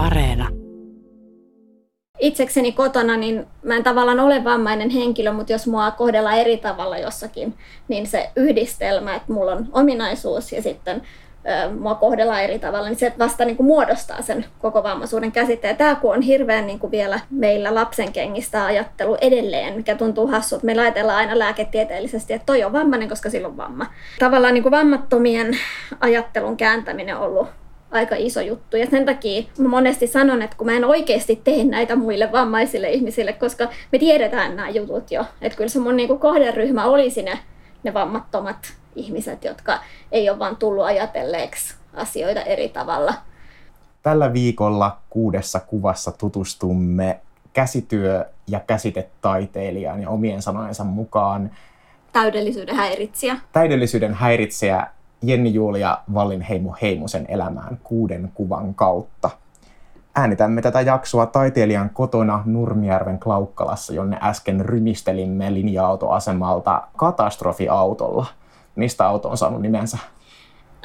[0.00, 0.48] Areena.
[2.18, 6.98] Itsekseni kotona, niin mä en tavallaan ole vammainen henkilö, mutta jos mua kohdellaan eri tavalla
[6.98, 7.54] jossakin,
[7.88, 11.02] niin se yhdistelmä, että mulla on ominaisuus ja sitten
[11.80, 15.76] mua kohdellaan eri tavalla, niin se vasta niin kuin muodostaa sen koko vammaisuuden käsitteen.
[15.76, 20.54] Tämä kun on hirveän niin kuin vielä meillä lapsen kengistä ajattelu edelleen, mikä tuntuu hassu,
[20.54, 23.86] että me ajatellaan aina lääketieteellisesti, että toi on vammainen, koska sillä on vamma.
[24.18, 25.58] Tavallaan niin kuin vammattomien
[26.00, 27.48] ajattelun kääntäminen on ollut
[27.90, 28.76] aika iso juttu.
[28.76, 32.90] Ja sen takia mä monesti sanon, että kun mä en oikeasti tee näitä muille vammaisille
[32.90, 35.24] ihmisille, koska me tiedetään nämä jutut jo.
[35.42, 37.38] Että kyllä se mun niin kuin kohderyhmä olisi ne,
[37.82, 39.78] ne vammattomat ihmiset, jotka
[40.12, 43.14] ei ole vaan tullut ajatelleeksi asioita eri tavalla.
[44.02, 47.20] Tällä viikolla kuudessa kuvassa tutustumme
[47.52, 51.50] käsityö- ja käsitetaiteilijaan ja omien sanojensa mukaan
[52.12, 53.36] täydellisyyden häiritsijä.
[53.52, 54.86] Täydellisyyden häiritsijä
[55.22, 59.30] Jenni Julia Vallinheimo Heimosen elämään kuuden kuvan kautta.
[60.14, 68.26] Äänitämme tätä jaksoa taiteilijan kotona Nurmijärven Klaukkalassa, jonne äsken rymistelimme linja-autoasemalta katastrofiautolla–
[68.76, 69.98] mistä auto on saanut nimensä?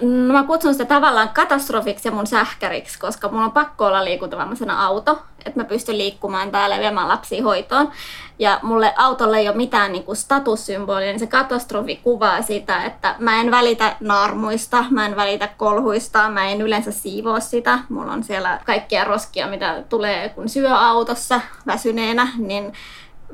[0.01, 4.85] No mä kutsun sitä tavallaan katastrofiksi ja mun sähkäriksi, koska mun on pakko olla liikuntavammaisena
[4.85, 7.91] auto, että mä pystyn liikkumaan täällä ja viemään lapsia hoitoon.
[8.39, 13.41] Ja mulle autolle ei ole mitään niinku statussymbolia, niin se katastrofi kuvaa sitä, että mä
[13.41, 17.79] en välitä naarmuista, mä en välitä kolhuista, mä en yleensä siivoa sitä.
[17.89, 22.73] Mulla on siellä kaikkia roskia, mitä tulee kun syö autossa väsyneenä, niin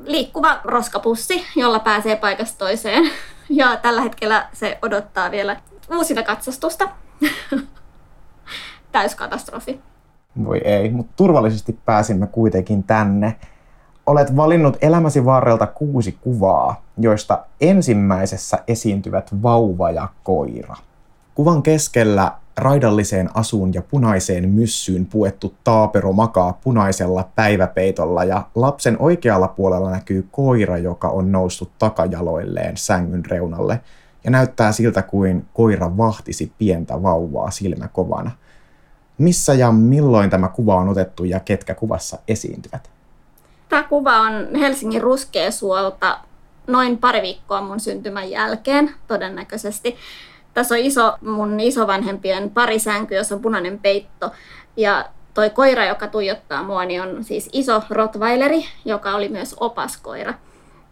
[0.06, 3.12] liikkuva roskapussi, jolla pääsee paikasta toiseen.
[3.54, 5.56] Ja tällä hetkellä se odottaa vielä
[5.92, 6.90] uusina katsastusta.
[8.92, 9.80] Täyskatastrofi.
[10.46, 13.36] Voi ei, mutta turvallisesti pääsimme kuitenkin tänne.
[14.06, 20.76] Olet valinnut elämäsi varrelta kuusi kuvaa, joista ensimmäisessä esiintyvät vauva ja koira.
[21.36, 29.48] Kuvan keskellä raidalliseen asuun ja punaiseen myssyyn puettu taapero makaa punaisella päiväpeitolla ja lapsen oikealla
[29.48, 33.82] puolella näkyy koira, joka on noussut takajaloilleen sängyn reunalle
[34.24, 38.32] ja näyttää siltä kuin koira vahtisi pientä vauvaa silmäkovana.
[39.18, 42.90] Missä ja milloin tämä kuva on otettu ja ketkä kuvassa esiintyvät?
[43.70, 46.20] Tämä kuva on Helsingin Ruskeasuolta
[46.68, 49.96] noin pari viikkoa mun syntymän jälkeen todennäköisesti.
[50.54, 54.32] Tässä on iso, mun isovanhempien parisänky, jossa on punainen peitto.
[54.78, 60.34] Ja toi koira, joka tuijottaa mua, niin on siis iso rottweileri, joka oli myös opaskoira.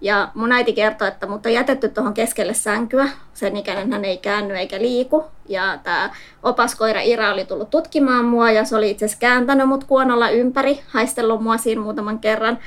[0.01, 3.09] Ja mun äiti kertoi, että mut on jätetty tuohon keskelle sänkyä.
[3.33, 5.25] Sen ikäinen hän ei käänny eikä liiku.
[5.49, 6.09] Ja tämä
[6.43, 10.79] opaskoira Ira oli tullut tutkimaan mua ja se oli itse asiassa kääntänyt mut kuonolla ympäri,
[10.88, 12.59] haistellut mua siinä muutaman kerran.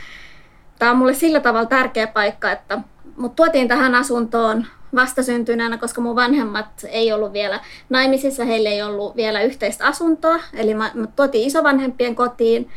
[0.78, 2.78] Tämä on mulle sillä tavalla tärkeä paikka, että
[3.16, 9.16] mut tuotiin tähän asuntoon vastasyntyneenä, koska mun vanhemmat ei ollut vielä naimisissa, heillä ei ollut
[9.16, 10.40] vielä yhteistä asuntoa.
[10.54, 12.70] Eli mä, mä tuotiin isovanhempien kotiin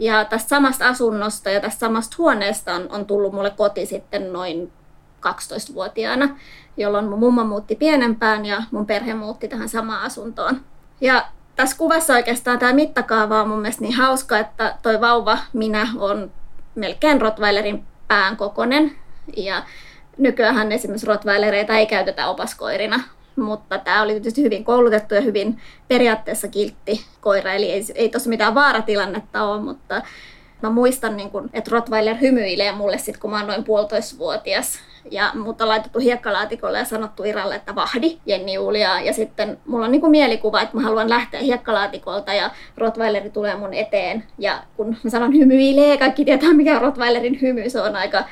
[0.00, 4.72] ja tästä samasta asunnosta ja tästä samasta huoneesta on, on tullut mulle koti sitten noin
[5.26, 6.36] 12-vuotiaana,
[6.76, 10.60] jolloin mun mummo muutti pienempään ja mun perhe muutti tähän samaan asuntoon.
[11.00, 15.88] Ja tässä kuvassa oikeastaan tämä mittakaava on mun mielestä niin hauska, että toi vauva minä
[15.98, 16.30] on
[16.74, 18.96] melkein Rottweilerin pään kokonen.
[19.36, 19.62] Ja
[20.18, 23.00] nykyään esimerkiksi rottweilereita ei käytetä opaskoirina,
[23.42, 28.28] mutta tämä oli tietysti hyvin koulutettu ja hyvin periaatteessa kiltti koira, eli ei, ei tuossa
[28.28, 30.02] mitään vaaratilannetta ole, mutta
[30.62, 34.78] mä muistan, niin kun, että Rottweiler hymyilee mulle sitten, kun mä oon noin puolitoistavuotias.
[35.10, 39.00] Ja mut on laitettu hiekkalaatikolle ja sanottu Iralle, että vahdi Jenni Julia.
[39.00, 43.56] Ja sitten mulla on niin kuin mielikuva, että mä haluan lähteä hiekkalaatikolta ja Rottweileri tulee
[43.56, 44.24] mun eteen.
[44.38, 48.24] Ja kun mä sanon hymyilee, kaikki tietää mikä on Rottweilerin hymy, se on aika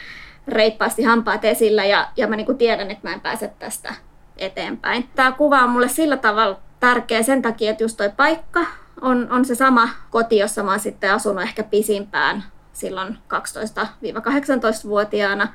[0.48, 3.94] reippaasti hampaat esillä ja, ja mä niin kuin tiedän, että mä en pääse tästä
[4.38, 5.08] eteenpäin.
[5.14, 8.60] Tämä kuva on mulle sillä tavalla tärkeä sen takia, että just toi paikka
[9.00, 15.48] on, on se sama koti, jossa mä oon sitten asunut ehkä pisimpään silloin 12-18-vuotiaana.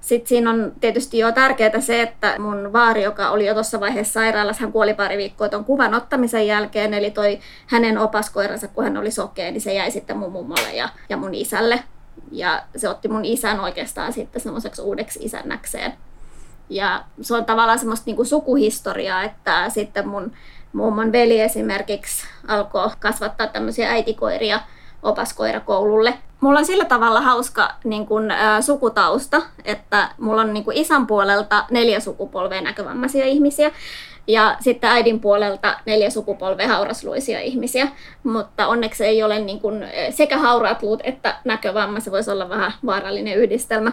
[0.00, 4.12] Sitten siinä on tietysti jo tärkeää se, että mun vaari, joka oli jo tuossa vaiheessa
[4.12, 8.96] sairaalassa, hän kuoli pari viikkoa tuon kuvan ottamisen jälkeen, eli toi hänen opaskoiransa, kun hän
[8.96, 11.82] oli sokea, niin se jäi sitten mun mummolle ja, ja mun isälle.
[12.32, 15.92] Ja se otti mun isän oikeastaan sitten semmoiseksi uudeksi isännäkseen.
[16.70, 20.32] Ja se on tavallaan semmoista niinku sukuhistoriaa, että sitten mun
[20.72, 24.60] mummon veli esimerkiksi alkoi kasvattaa tämmöisiä äitikoiria
[25.02, 26.14] opaskoirakoululle.
[26.40, 31.06] Mulla on sillä tavalla hauska niin kun, ä, sukutausta, että mulla on niin kun, isän
[31.06, 33.70] puolelta neljä sukupolvea näkövammaisia ihmisiä
[34.26, 37.88] ja sitten äidin puolelta neljä sukupolvea haurasluisia ihmisiä,
[38.22, 42.72] mutta onneksi ei ole niin kuin sekä hauraat luut että näkövamma, se voisi olla vähän
[42.86, 43.92] vaarallinen yhdistelmä.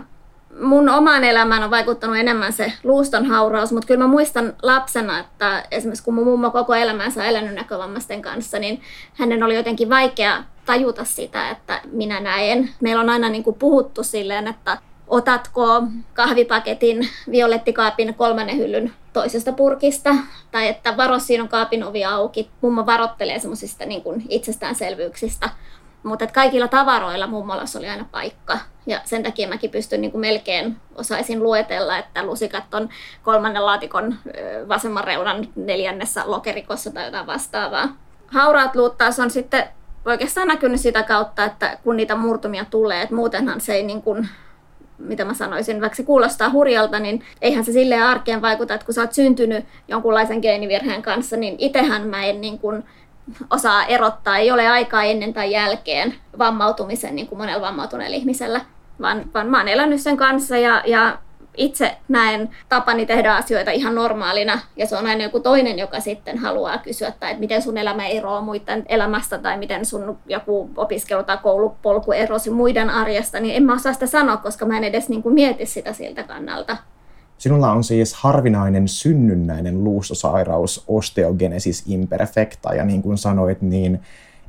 [0.61, 5.63] Mun omaan elämään on vaikuttanut enemmän se luuston hauraus, mutta kyllä mä muistan lapsena, että
[5.71, 8.81] esimerkiksi kun mun mummo koko elämänsä elänyt näkövammaisten kanssa, niin
[9.13, 12.69] hänen oli jotenkin vaikea tajuta sitä, että minä näen.
[12.81, 20.15] Meillä on aina niin kuin puhuttu silleen, että otatko kahvipaketin violettikaapin kolmannen hyllyn toisesta purkista,
[20.51, 22.49] tai että varo siinä on kaapin ovi auki.
[22.61, 25.49] Mummo varottelee semmoisista niin itsestäänselvyyksistä.
[26.05, 28.57] Mutta kaikilla tavaroilla mummolassa oli aina paikka.
[28.85, 32.89] Ja sen takia mäkin pystyn niin kuin melkein osaisin luetella, että lusikat on
[33.23, 34.15] kolmannen laatikon
[34.67, 37.95] vasemman reunan neljännessä lokerikossa tai jotain vastaavaa.
[38.27, 39.63] Hauraat luut taas on sitten
[40.05, 44.29] oikeastaan näkynyt sitä kautta, että kun niitä murtumia tulee, että muutenhan se ei niin kuin
[44.97, 48.93] mitä mä sanoisin, vaikka se kuulostaa hurjalta, niin eihän se silleen arkeen vaikuta, että kun
[48.93, 52.83] sä oot syntynyt jonkunlaisen geenivirheen kanssa, niin itehän mä en niin kuin
[53.49, 58.61] osaa erottaa, ei ole aikaa ennen tai jälkeen vammautumisen niin kuin monella vammautuneella ihmisellä,
[59.01, 61.17] vaan, vaan mä oon elänyt sen kanssa ja, ja
[61.57, 66.37] itse näen tapani tehdä asioita ihan normaalina ja se on aina joku toinen, joka sitten
[66.37, 71.23] haluaa kysyä, tai että miten sun elämä eroaa muiden elämästä tai miten sun joku opiskelu
[71.23, 75.09] tai koulupolku erosi muiden arjesta, niin en mä osaa sitä sanoa, koska mä en edes
[75.09, 76.77] niin kuin mieti sitä siltä kannalta.
[77.37, 84.01] Sinulla on siis harvinainen synnynnäinen luustosairaus osteogenesis imperfecta ja niin kuin sanoit, niin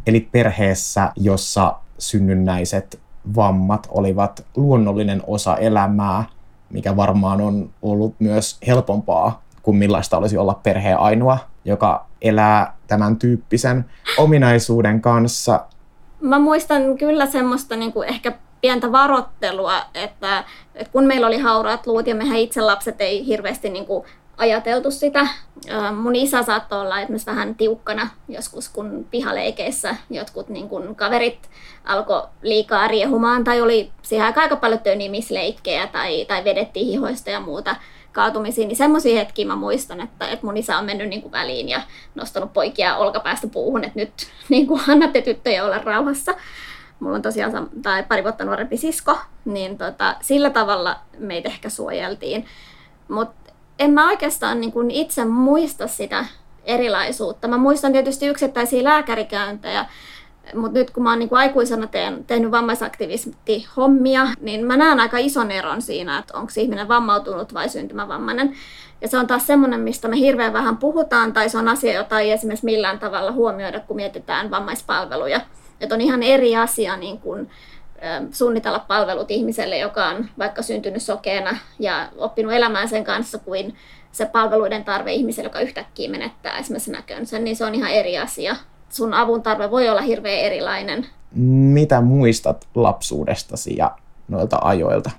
[0.06, 3.00] eli perheessä, jossa synnynnäiset
[3.36, 6.24] vammat olivat luonnollinen osa elämää,
[6.70, 13.16] mikä varmaan on ollut myös helpompaa kuin millaista olisi olla perheen ainoa, joka elää tämän
[13.16, 13.84] tyyppisen
[14.18, 15.66] ominaisuuden kanssa.
[16.20, 18.32] Mä muistan kyllä semmoista niin kuin ehkä
[18.66, 23.70] pientä varottelua, että, että kun meillä oli hauraat luut ja mehän itse lapset ei hirveästi
[23.70, 24.04] niin kuin
[24.36, 25.26] ajateltu sitä.
[25.96, 31.50] Mun isä saattoi olla esimerkiksi vähän tiukkana joskus, kun pihaleikeissä jotkut niin kun kaverit
[31.84, 37.76] alkoi liikaa riehumaan tai oli siihen aika paljon tönimisleikkejä tai, tai vedettiin hihoista ja muuta
[38.12, 41.68] kaatumisiin, niin semmoisia hetkiä mä muistan, että, että mun isä on mennyt niin kuin väliin
[41.68, 41.80] ja
[42.14, 44.12] nostanut poikia olkapäästä puuhun, että nyt
[44.48, 46.34] niin kuin annatte tyttöjä olla rauhassa.
[47.00, 52.46] Mulla on tosiaan tai pari vuotta nuorempi sisko, niin tota, sillä tavalla meitä ehkä suojeltiin.
[53.08, 56.24] Mutta en mä oikeastaan niin kuin itse muista sitä
[56.64, 57.48] erilaisuutta.
[57.48, 59.86] Mä muistan tietysti yksittäisiä lääkärikäyntejä,
[60.54, 65.18] mutta nyt kun mä oon niin kuin aikuisena teen, tehnyt vammaisaktivisti-hommia, niin mä näen aika
[65.18, 68.54] ison eron siinä, että onko ihminen vammautunut vai syntymävammainen.
[69.00, 72.20] Ja se on taas semmoinen, mistä me hirveän vähän puhutaan, tai se on asia, jota
[72.20, 75.40] ei esimerkiksi millään tavalla huomioida, kun mietitään vammaispalveluja.
[75.80, 77.50] Että on ihan eri asia niin kuin
[78.30, 83.74] suunnitella palvelut ihmiselle, joka on vaikka syntynyt sokeena ja oppinut elämään sen kanssa kuin
[84.12, 88.56] se palveluiden tarve ihmiselle, joka yhtäkkiä menettää esimerkiksi näkönsä, niin se on ihan eri asia.
[88.88, 91.06] Sun avun tarve voi olla hirveän erilainen.
[91.72, 93.90] Mitä muistat lapsuudestasi ja
[94.28, 95.10] noilta ajoilta?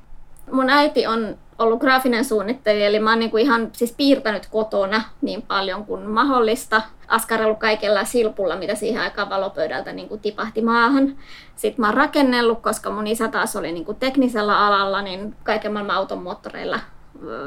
[0.51, 5.41] Mun äiti on ollut graafinen suunnittelija, eli mä oon niinku ihan siis piirtänyt kotona niin
[5.41, 6.81] paljon kuin mahdollista.
[7.07, 11.15] Askarellut kaikella silpulla, mitä siihen aikaan valopöydältä niinku tipahti maahan.
[11.55, 15.95] Sitten mä oon rakennellut, koska mun isä taas oli niinku teknisellä alalla, niin kaiken maailman
[15.95, 16.79] auton moottoreilla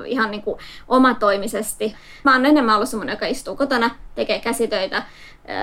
[0.05, 0.59] ihan niin kuin
[0.89, 1.95] omatoimisesti.
[2.25, 5.03] Mä oon enemmän ollut semmoinen, joka istuu kotona, tekee käsitöitä,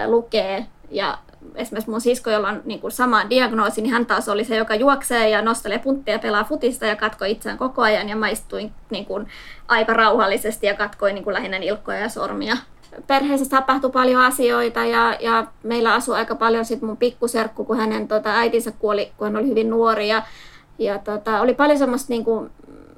[0.05, 1.17] lukee ja
[1.55, 4.75] esimerkiksi mun sisko, jolla on niin kuin sama diagnoosi, niin hän taas oli se, joka
[4.75, 8.09] juoksee ja nostelee punttia pelaa futista ja katkoi itseään koko ajan.
[8.09, 9.27] Ja mä istuin niin kuin
[9.67, 12.57] aika rauhallisesti ja katkoin niin kuin lähinnä ilkkoja ja sormia.
[13.07, 18.07] Perheessä tapahtui paljon asioita ja, ja meillä asui aika paljon sit mun pikkuserkku, kun hänen
[18.07, 20.07] tota, äitinsä kuoli, kun hän oli hyvin nuori.
[20.07, 20.23] Ja,
[20.79, 22.49] ja tota, oli paljon semmoista niin kuin,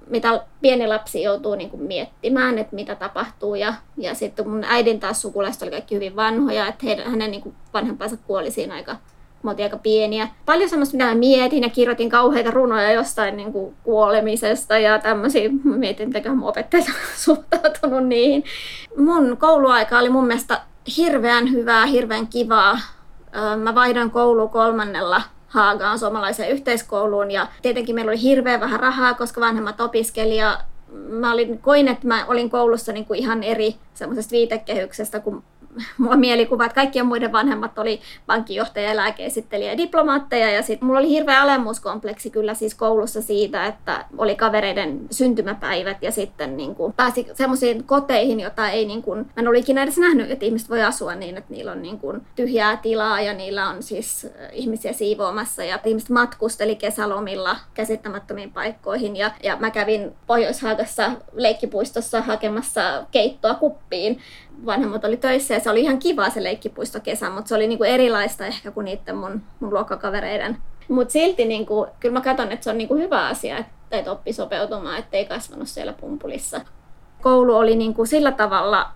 [0.10, 3.56] mitä pieni lapsi joutuu niin kuin miettimään, että mitä tapahtuu.
[3.56, 7.42] Ja, ja sitten mun äidin taas sukulaiset oli kaikki hyvin vanhoja, että heidän, hänen niin
[7.42, 8.96] kuin vanhempansa kuoli siinä aika,
[9.44, 10.28] me aika pieniä.
[10.46, 15.50] Paljon semmoista, mitä mä mietin ja kirjoitin kauheita runoja jostain niin kuin kuolemisesta ja tämmöisiä.
[15.63, 16.88] Mä mietin, että mun opettajat
[17.25, 18.44] suhtautunut niihin.
[18.98, 20.62] Mun kouluaika oli mun mielestä
[20.98, 22.80] hirveän hyvää, hirveän kivaa.
[23.58, 27.32] Mä vaihdoin koulu kolmannella Haagaan suomalaiseen yhteiskouluun.
[27.32, 30.60] Ja tietenkin meillä oli hirveän vähän rahaa, koska vanhemmat opiskelija
[30.91, 35.44] mä olin, koin, että mä olin koulussa niin kuin ihan eri semmoisesta viitekehyksestä kuin
[35.98, 40.51] mulla mielikuva, että kaikkien muiden vanhemmat oli pankkijohtaja, lääkeesittelijä ja diplomaatteja.
[40.51, 46.12] Ja sitten mulla oli hirveä alemmuuskompleksi kyllä siis koulussa siitä, että oli kavereiden syntymäpäivät ja
[46.12, 49.98] sitten niin kuin pääsi semmoisiin koteihin, jota ei niin kuin, mä en ole ikinä edes
[49.98, 53.69] nähnyt, että ihmiset voi asua niin, että niillä on niin kuin tyhjää tilaa ja niillä
[53.69, 60.15] on siis äh, ihmisiä siivoamassa ja ihmiset matkusteli kesälomilla käsittämättömiin paikkoihin ja, ja mä kävin
[60.27, 64.19] Pohjois-Haagassa leikkipuistossa hakemassa keittoa kuppiin
[64.66, 68.46] vanhemmat oli töissä ja se oli ihan kiva se leikkipuistokesä, mutta se oli niinku erilaista
[68.46, 70.58] ehkä kuin niiden mun, mun luokkakavereiden.
[70.88, 74.34] Mutta silti niinku, kyllä mä katson, että se on niinku hyvä asia, että, että oppi
[74.34, 76.62] sopeutumaan, ettei kasvanut siellä pumpulissa.
[77.22, 78.92] Koulu oli niinku sillä tavalla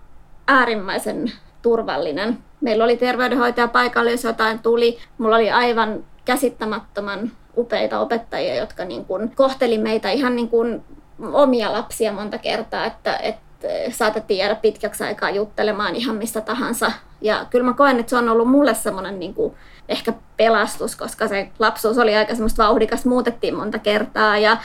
[0.48, 2.38] äärimmäisen turvallinen.
[2.60, 4.98] Meillä oli terveydenhoitaja paikalla, jos jotain tuli.
[5.18, 10.84] Mulla oli aivan käsittämättömän upeita opettajia, jotka niin kuin kohteli meitä ihan niin kuin
[11.32, 13.43] omia lapsia monta kertaa, että, että
[13.90, 16.92] saatettiin jäädä pitkäksi aikaa juttelemaan ihan mistä tahansa.
[17.20, 19.54] Ja kyllä mä koen, että se on ollut mulle semmoinen niin kuin
[19.88, 24.56] ehkä pelastus, koska se lapsuus oli aika semmoista vauhdikas, muutettiin monta kertaa ja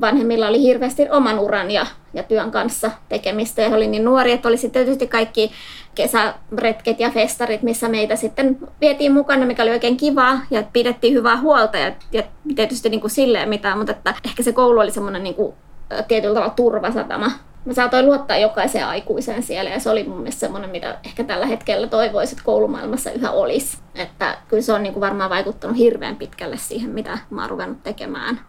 [0.00, 4.32] vanhemmilla oli hirveästi oman uran ja, ja työn kanssa tekemistä ja he oli niin nuori,
[4.32, 5.52] että oli sitten tietysti kaikki
[5.94, 11.40] kesäretket ja festarit, missä meitä sitten vietiin mukana, mikä oli oikein kivaa ja pidettiin hyvää
[11.40, 12.22] huolta ja, ja
[12.54, 15.54] tietysti niin kuin silleen mitään, mutta että ehkä se koulu oli semmoinen niin kuin,
[16.08, 17.30] tietyllä tavalla turvasatama.
[17.64, 21.46] Mä saatoin luottaa jokaiseen aikuiseen siellä ja se oli mun mielestä semmoinen, mitä ehkä tällä
[21.46, 23.78] hetkellä toivoisin, että koulumaailmassa yhä olisi.
[23.94, 27.82] Että kyllä se on niin kuin varmaan vaikuttanut hirveän pitkälle siihen, mitä mä oon ruvennut
[27.82, 28.40] tekemään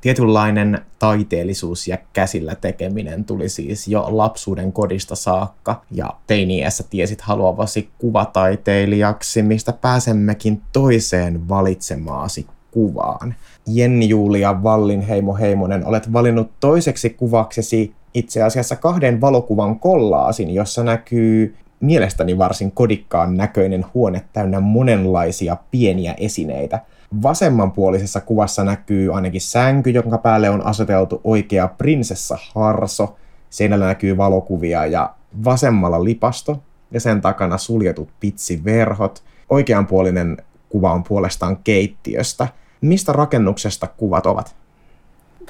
[0.00, 7.90] tietynlainen taiteellisuus ja käsillä tekeminen tuli siis jo lapsuuden kodista saakka ja teiniässä tiesit haluavasi
[7.98, 13.34] kuvataiteilijaksi, mistä pääsemmekin toiseen valitsemaasi kuvaan.
[13.66, 21.56] Jenni Julia Vallinheimo Heimonen, olet valinnut toiseksi kuvaksesi itse asiassa kahden valokuvan kollaasin, jossa näkyy
[21.80, 26.80] mielestäni varsin kodikkaan näköinen huone täynnä monenlaisia pieniä esineitä–
[27.22, 33.16] Vasemmanpuolisessa kuvassa näkyy ainakin sänky, jonka päälle on aseteltu oikea prinsessa Harso.
[33.50, 35.14] Seinällä näkyy valokuvia ja
[35.44, 39.22] vasemmalla lipasto ja sen takana suljetut pitsiverhot.
[39.48, 40.36] Oikeanpuolinen
[40.68, 42.48] kuva on puolestaan keittiöstä.
[42.80, 44.56] Mistä rakennuksesta kuvat ovat?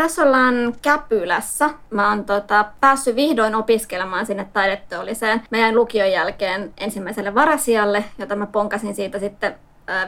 [0.00, 1.70] Tässä ollaan Käpylässä.
[1.90, 8.46] Mä oon tota, päässyt vihdoin opiskelemaan sinne taideteolliseen meidän lukion jälkeen ensimmäiselle varasialle, jota mä
[8.46, 9.54] ponkasin siitä sitten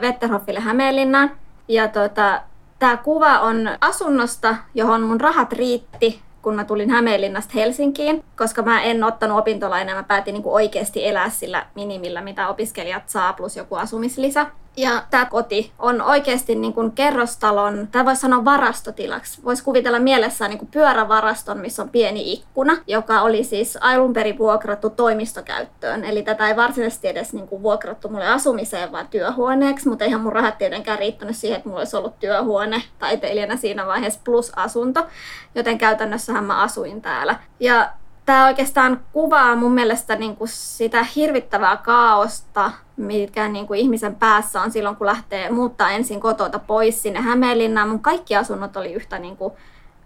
[0.01, 1.31] Wetterhoffille Hämeenlinnaan.
[1.67, 2.41] Ja tota,
[2.79, 8.81] tämä kuva on asunnosta, johon mun rahat riitti, kun mä tulin Hämeenlinnasta Helsinkiin, koska mä
[8.81, 13.75] en ottanut opintolainaa, mä päätin niin oikeasti elää sillä minimillä, mitä opiskelijat saa, plus joku
[13.75, 14.45] asumislisä.
[14.77, 19.43] Ja tämä koti on oikeasti niin kuin kerrostalon, tai voisi sanoa varastotilaksi.
[19.43, 24.37] Voisi kuvitella mielessään niin kuin pyörävaraston, missä on pieni ikkuna, joka oli siis alun perin
[24.37, 26.03] vuokrattu toimistokäyttöön.
[26.03, 30.33] Eli tätä ei varsinaisesti edes niin kuin vuokrattu mulle asumiseen, vaan työhuoneeksi, mutta eihän mun
[30.33, 35.07] rahat tietenkään riittänyt siihen, että mulla olisi ollut työhuone taiteilijana siinä vaiheessa plus asunto.
[35.55, 37.35] Joten käytännössähän mä asuin täällä.
[37.59, 37.89] Ja
[38.25, 44.61] tämä oikeastaan kuvaa mun mielestä niin kuin sitä hirvittävää kaaosta, mikä niin kuin ihmisen päässä
[44.61, 47.89] on silloin, kun lähtee muuttaa ensin kotota pois sinne Hämeenlinnaan.
[47.89, 49.53] Mun kaikki asunnot oli yhtä niin kuin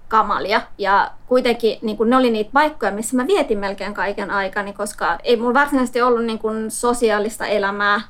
[0.08, 0.62] kamalia.
[0.78, 5.18] Ja kuitenkin niin kuin ne oli niitä paikkoja, missä mä vietin melkein kaiken aikani, koska
[5.24, 8.02] ei mulla varsinaisesti ollut niin kuin sosiaalista elämää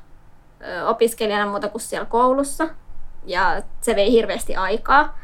[0.87, 2.67] opiskelijana muuta kuin siellä koulussa.
[3.25, 5.17] Ja se vei hirveästi aikaa.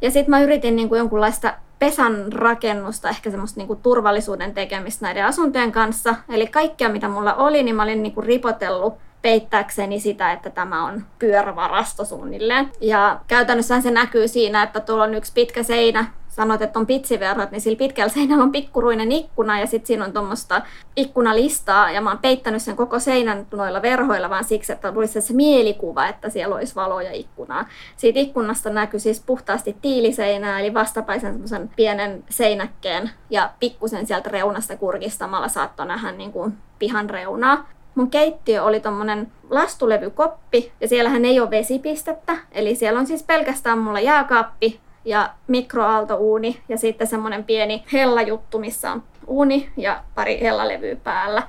[0.00, 5.26] Ja sitten mä yritin niin kuin jonkunlaista pesän rakennusta, ehkä semmoista niinku turvallisuuden tekemistä näiden
[5.26, 6.14] asuntojen kanssa.
[6.28, 11.04] Eli kaikkea, mitä mulla oli, niin mä olin niinku ripotellut peittääkseni sitä, että tämä on
[11.18, 12.70] pyörävarasto suunnilleen.
[12.80, 16.04] Ja käytännössä se näkyy siinä, että tuolla on yksi pitkä seinä,
[16.36, 20.12] sanoit, että on pitsiverhot, niin sillä pitkällä seinällä on pikkuruinen ikkuna ja sitten siinä on
[20.12, 20.62] tuommoista
[20.96, 25.34] ikkunalistaa ja mä oon peittänyt sen koko seinän noilla verhoilla vaan siksi, että tulisi se
[25.34, 27.68] mielikuva, että siellä olisi valoja ikkunaa.
[27.96, 34.76] Siitä ikkunasta näkyy siis puhtaasti tiiliseinää eli vastapaisen semmoisen pienen seinäkkeen ja pikkusen sieltä reunasta
[34.76, 37.68] kurkistamalla saattoi nähdä niin kuin pihan reunaa.
[37.94, 42.36] Mun keittiö oli tommonen lastulevykoppi ja siellähän ei ole vesipistettä.
[42.52, 48.92] Eli siellä on siis pelkästään mulla jääkaappi, ja mikroaaltouuni ja sitten semmoinen pieni hellajuttu, missä
[48.92, 51.42] on uuni ja pari hellalevyä päällä.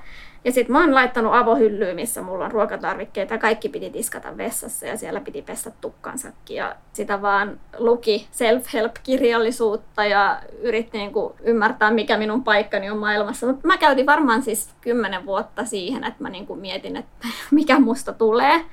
[0.44, 4.96] Ja sitten mä oon laittanut avohyllyyn, missä mulla on ruokatarvikkeita kaikki piti tiskata vessassa ja
[4.96, 6.56] siellä piti pestä tukkansakin.
[6.56, 13.46] Ja sitä vaan luki self-help-kirjallisuutta ja yritti niinku ymmärtää, mikä minun paikkani on maailmassa.
[13.46, 18.12] Mutta mä käytin varmaan siis kymmenen vuotta siihen, että mä niinku mietin, että mikä musta
[18.12, 18.64] tulee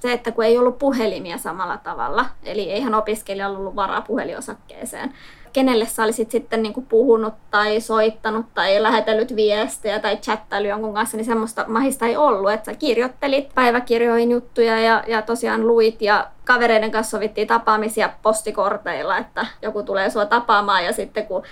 [0.00, 5.12] se, että kun ei ollut puhelimia samalla tavalla, eli eihän opiskelijalla ollut varaa puheliosakkeeseen,
[5.52, 10.94] kenelle sä olisit sitten niin kuin puhunut tai soittanut tai lähetellyt viestejä tai chattailu jonkun
[10.94, 12.52] kanssa, niin semmoista mahista ei ollut.
[12.52, 19.18] Että sä kirjoittelit päiväkirjoihin juttuja ja, ja tosiaan luit ja kavereiden kanssa sovittiin tapaamisia postikorteilla,
[19.18, 21.42] että joku tulee sua tapaamaan ja sitten kun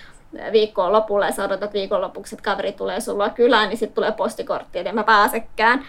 [0.52, 4.78] viikkoon lopulle ja sä odotat viikonlopuksi, että kaveri tulee sulla kylään, niin sitten tulee postikortti,
[4.78, 5.84] että en mä pääsekään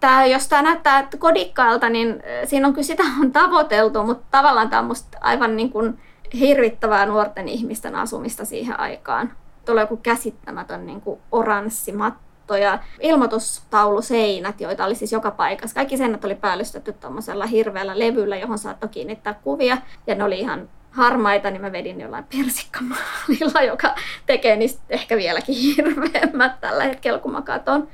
[0.00, 4.80] tämä, jos tämä näyttää kodikkaalta, niin siinä on kyllä sitä on tavoiteltu, mutta tavallaan tämä
[4.80, 5.98] on musta aivan niin kuin
[6.34, 9.32] hirvittävää nuorten ihmisten asumista siihen aikaan.
[9.64, 15.74] Tulee joku käsittämätön niin kuin oranssi matto ja ilmoitustauluseinät, joita oli siis joka paikassa.
[15.74, 19.76] Kaikki seinät oli päällystetty tuommoisella hirveällä levyllä, johon saattoi kiinnittää kuvia.
[20.06, 23.94] Ja ne oli ihan harmaita, niin mä vedin jollain persikkamaalilla, joka
[24.26, 27.88] tekee niistä ehkä vieläkin hirveämmät tällä hetkellä, kun mä katson.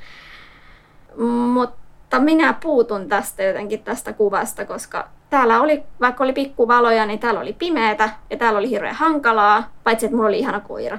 [1.52, 1.83] mutta
[2.18, 7.52] minä puutun tästä jotenkin tästä kuvasta, koska täällä oli, vaikka oli pikkuvaloja, niin täällä oli
[7.52, 10.98] pimeätä ja täällä oli hirveän hankalaa, paitsi että mulla oli ihana koira.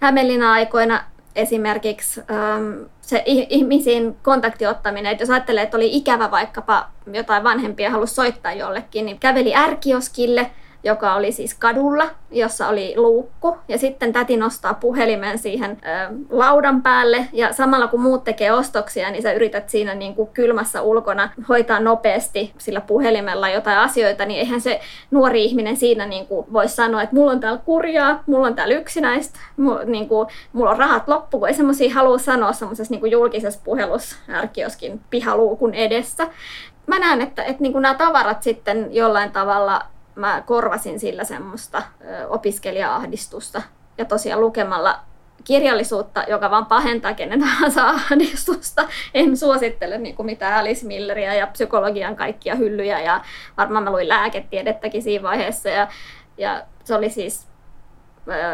[0.00, 1.04] Hämeenlinnan aikoina
[1.36, 8.14] esimerkiksi ähm, se ihmisiin kontaktiottaminen, että jos ajattelee, että oli ikävä vaikkapa jotain vanhempia halusi
[8.14, 10.50] soittaa jollekin, niin käveli ärkioskille–
[10.84, 13.56] joka oli siis kadulla, jossa oli luukku.
[13.68, 17.26] Ja sitten täti nostaa puhelimen siihen ö, laudan päälle.
[17.32, 21.80] Ja samalla kun muut tekee ostoksia, niin sä yrität siinä niin kuin kylmässä ulkona hoitaa
[21.80, 24.24] nopeasti sillä puhelimella jotain asioita.
[24.24, 28.22] Niin eihän se nuori ihminen siinä niin kuin voi sanoa, että mulla on täällä kurjaa,
[28.26, 32.18] mulla on täällä yksinäistä, mulla, niin kuin, mulla on rahat loppu, kun ei semmoisia halua
[32.18, 36.26] sanoa semmoisessa niin julkisessa puhelussa ärkioskin pihaluukun edessä
[36.86, 39.82] mä näen, että, että niin kuin nämä tavarat sitten jollain tavalla
[40.14, 41.82] mä korvasin sillä semmoista
[42.28, 43.62] opiskelija-ahdistusta.
[43.98, 45.00] Ja tosiaan lukemalla
[45.44, 48.88] kirjallisuutta, joka vaan pahentaa kenen tahansa ahdistusta.
[49.14, 53.20] En suosittele niin kuin mitään Alice Milleria ja psykologian kaikkia hyllyjä ja
[53.56, 55.88] varmaan mä luin lääketiedettäkin siinä vaiheessa ja,
[56.38, 57.46] ja se oli siis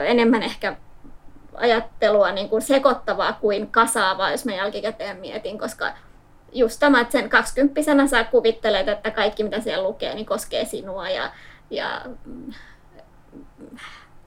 [0.06, 0.76] enemmän ehkä
[1.54, 5.92] ajattelua niin kuin sekoittavaa kuin kasaavaa, jos mä jälkikäteen mietin, koska
[6.52, 11.08] just tämä, että sen 20 sä kuvittelet, että kaikki mitä siellä lukee, niin koskee sinua
[11.08, 11.30] ja,
[11.70, 12.52] ja mm,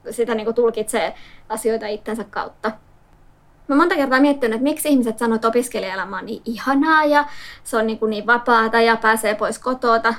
[0.10, 1.16] sitä niin kuin tulkitsee
[1.50, 2.72] asioita itsensä kautta.
[3.68, 7.26] Mä monta kertaa miettinyt, että miksi ihmiset sanoo, että opiskelijaelämä on niin ihanaa ja
[7.64, 10.14] se on niin, kuin niin vapaata ja pääsee pois kotota.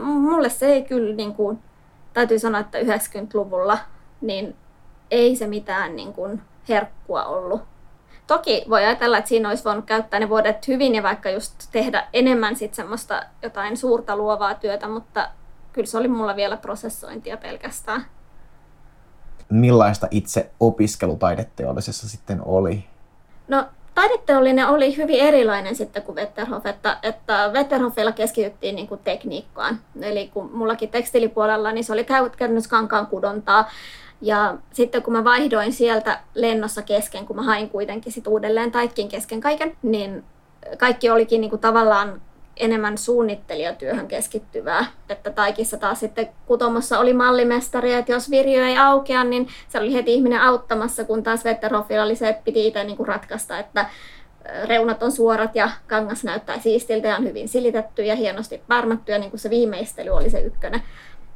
[0.00, 1.58] Mulle se ei kyllä, niin kuin,
[2.12, 3.78] täytyy sanoa, että 90-luvulla
[4.20, 4.56] niin
[5.10, 7.60] ei se mitään niin kuin herkkua ollut
[8.26, 12.08] Toki voi ajatella, että siinä olisi voinut käyttää ne vuodet hyvin ja vaikka just tehdä
[12.12, 15.28] enemmän sit semmoista jotain suurta luovaa työtä, mutta
[15.76, 18.04] kyllä se oli mulla vielä prosessointia pelkästään.
[19.48, 22.84] Millaista itse opiskelu taideteollisessa sitten oli?
[23.48, 23.64] No
[23.94, 29.80] taideteollinen oli hyvin erilainen sitten kuin Wetterhof, että, että Wetterhofilla keskityttiin niin kuin tekniikkaan.
[30.02, 33.70] Eli kun mullakin tekstilipuolella, niin se oli käytännössä kankaan kudontaa,
[34.20, 39.08] ja sitten kun mä vaihdoin sieltä lennossa kesken, kun mä hain kuitenkin sit uudelleen taitkin
[39.08, 40.24] kesken kaiken, niin
[40.78, 42.22] kaikki olikin niin kuin tavallaan
[42.56, 44.86] enemmän suunnittelijatyöhön keskittyvää.
[45.08, 49.94] Että taikissa taas sitten kutomossa oli mallimestari, että jos virjo ei aukea, niin se oli
[49.94, 53.86] heti ihminen auttamassa, kun taas Wetterhoffilla oli se, että piti itse niin kuin ratkaista, että
[54.64, 59.18] reunat on suorat ja kangas näyttää siistiltä ja on hyvin silitetty ja hienosti pärmätty ja
[59.18, 60.82] niin kuin se viimeistely oli se ykkönen.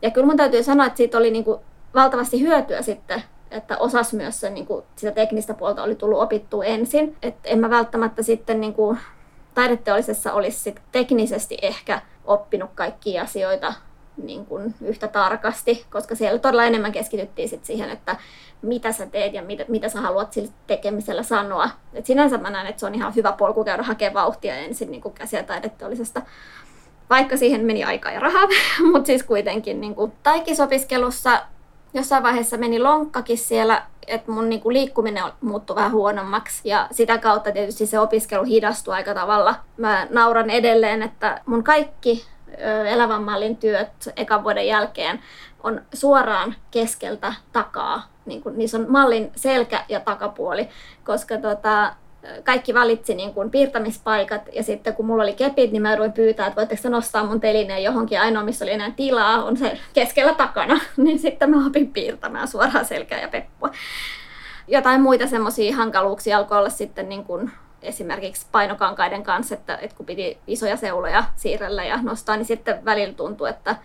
[0.02, 1.60] Ja kyllä mun täytyy sanoa, että siitä oli niin kuin
[1.94, 6.64] valtavasti hyötyä sitten, että osas myös se, niin kuin, sitä teknistä puolta oli tullut opittua
[6.64, 7.16] ensin.
[7.22, 8.98] Et en mä välttämättä sitten niin kuin,
[9.54, 13.74] taideteollisessa olisi sit teknisesti ehkä oppinut kaikkia asioita
[14.22, 18.16] niin kuin yhtä tarkasti, koska siellä todella enemmän keskityttiin sit siihen, että
[18.62, 21.70] mitä sä teet ja mitä, mitä sä haluat sillä tekemisellä sanoa.
[21.94, 25.00] Et sinänsä mä näen, että se on ihan hyvä polku käydä hakemaan vauhtia ensin niin
[25.00, 26.22] kuin käsiä taideteollisesta
[27.10, 28.48] vaikka siihen meni aikaa ja rahaa,
[28.92, 31.42] mutta siis kuitenkin niin kuin taikisopiskelussa
[31.94, 37.52] jossain vaiheessa meni lonkkakin siellä, että mun niinku liikkuminen muuttui vähän huonommaksi ja sitä kautta
[37.52, 39.54] tietysti se opiskelu hidastui aika tavalla.
[39.76, 42.26] Mä nauran edelleen, että mun kaikki
[42.86, 45.20] elävän mallin työt ekan vuoden jälkeen
[45.62, 48.08] on suoraan keskeltä takaa.
[48.26, 50.68] Niin kun, niissä on mallin selkä ja takapuoli,
[51.04, 51.94] koska tota,
[52.44, 56.46] kaikki valitsi niin kuin piirtämispaikat ja sitten kun mulla oli kepit, niin mä jouduin pyytää,
[56.46, 60.80] että voitteko nostaa mun telineen johonkin ainoa, missä oli enää tilaa, on se keskellä takana.
[60.96, 63.70] niin sitten mä opin piirtämään suoraan selkää ja peppua.
[64.68, 67.50] Jotain muita semmoisia hankaluuksia alkoi olla sitten niin kuin
[67.82, 73.14] esimerkiksi painokankaiden kanssa, että, että kun piti isoja seuloja siirrellä ja nostaa, niin sitten välillä
[73.14, 73.76] tuntui, että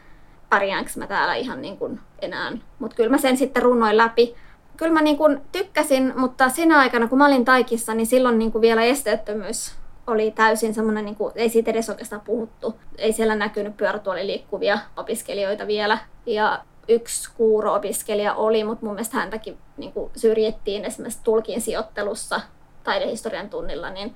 [0.50, 2.52] pärjäänkö mä täällä ihan niin kuin enää.
[2.80, 4.36] Mutta kyllä mä sen sitten runnoin läpi
[4.78, 8.52] kyllä mä niin kuin tykkäsin, mutta siinä aikana, kun mä olin Taikissa, niin silloin niin
[8.52, 9.76] kuin vielä esteettömyys
[10.08, 12.76] oli täysin semmoinen, niin kuin, ei siitä edes oikeastaan puhuttu.
[12.98, 15.98] Ei siellä näkynyt pyörätuoli liikkuvia opiskelijoita vielä.
[16.26, 22.42] Ja yksi kuuro-opiskelija oli, mutta mun mielestä häntäkin niin kuin syrjittiin esimerkiksi tulkin sijoittelussa
[22.84, 24.16] taidehistorian tunnilla, niin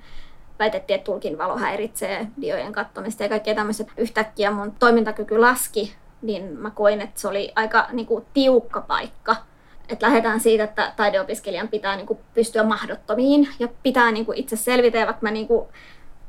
[0.58, 3.88] väitettiin, että tulkin valo häiritsee diojen kattomista ja kaikkea tämmöiset.
[3.96, 9.36] Yhtäkkiä mun toimintakyky laski, niin mä koin, että se oli aika niin kuin, tiukka paikka
[9.92, 14.56] että lähdetään siitä, että taideopiskelijan pitää niin kuin pystyä mahdottomiin ja pitää niin kuin itse
[14.56, 14.98] selvitä.
[14.98, 15.68] Ja vaikka mä niin kuin,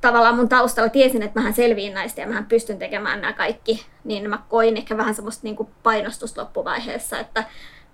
[0.02, 4.30] tavallaan mun taustalla tiesin, että mähän selviin näistä ja mähän pystyn tekemään nämä kaikki, niin
[4.30, 7.43] mä koin ehkä vähän semmoista niin kuin painostusta loppuvaiheessa, että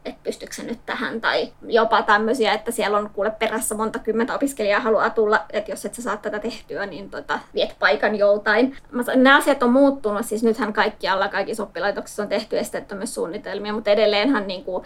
[0.08, 4.36] että pystyykö se nyt tähän, tai jopa tämmöisiä, että siellä on kuule perässä monta kymmentä
[4.36, 8.78] opiskelijaa haluaa tulla, että jos et sä saa tätä tehtyä, niin tota, viet paikan joltain.
[9.16, 14.64] Nämä asiat on muuttunut, siis nythän kaikkialla kaikissa oppilaitoksissa on tehty esteettömyyssuunnitelmia, mutta edelleenhän niin
[14.64, 14.84] kuin,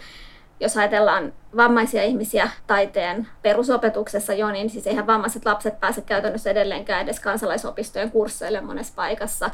[0.62, 7.02] jos ajatellaan vammaisia ihmisiä taiteen perusopetuksessa jo, niin siis eihän vammaiset lapset pääse käytännössä edelleenkään
[7.02, 9.50] edes kansalaisopistojen kursseille monessa paikassa,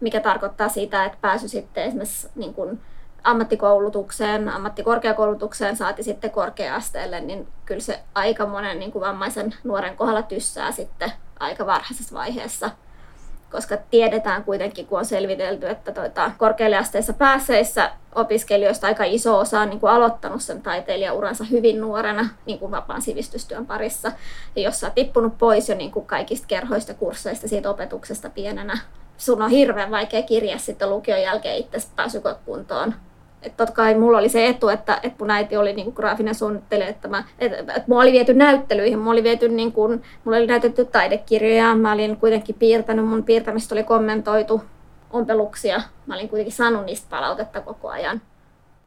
[0.00, 2.80] mikä tarkoittaa sitä, että pääsy sitten esimerkiksi niin kuin
[3.24, 10.22] ammattikoulutukseen, ammattikorkeakoulutukseen saati sitten korkea-asteelle, niin kyllä se aika monen niin kuin vammaisen nuoren kohdalla
[10.22, 12.70] tyssää sitten aika varhaisessa vaiheessa
[13.50, 19.60] koska tiedetään kuitenkin, kun on selvitelty, että tuota, korkealle asteessa pääseissä opiskelijoista aika iso osa
[19.60, 24.12] on niin kuin aloittanut sen taiteilijauransa hyvin nuorena niin kuin vapaan sivistystyön parissa.
[24.56, 28.78] Ja jos sä tippunut pois jo niin kuin kaikista kerhoista, kursseista, siitä opetuksesta pienenä,
[29.16, 32.94] sun on hirveän vaikea kirjaa sitten lukion jälkeen itse pääsykuntoon
[33.42, 36.34] että totta kai mulla oli se etu, että, että mun äiti oli niin kuin graafinen
[36.34, 40.38] suunnittelija, että, mä, että, että mua oli viety näyttelyihin, mulla oli viety niin kuin, mulla
[40.38, 44.62] oli näytetty taidekirjoja, mä olin kuitenkin piirtänyt, mun piirtämistä oli kommentoitu
[45.10, 48.20] ompeluksia, mä olin kuitenkin saanut niistä palautetta koko ajan.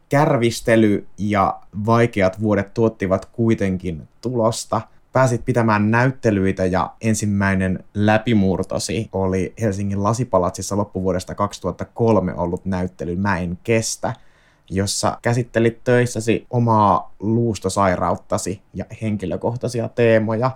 [0.09, 4.81] Kärvistely ja vaikeat vuodet tuottivat kuitenkin tulosta.
[5.13, 13.15] Pääsit pitämään näyttelyitä ja ensimmäinen läpimurtosi oli Helsingin Lasipalatsissa loppuvuodesta 2003 ollut näyttely.
[13.15, 14.13] Mä en kestä–
[14.69, 20.51] jossa käsittelit töissäsi omaa luustosairauttasi ja henkilökohtaisia teemoja.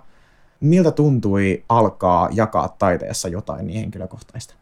[0.60, 4.54] Miltä tuntui alkaa jakaa taiteessa jotain niin henkilökohtaista?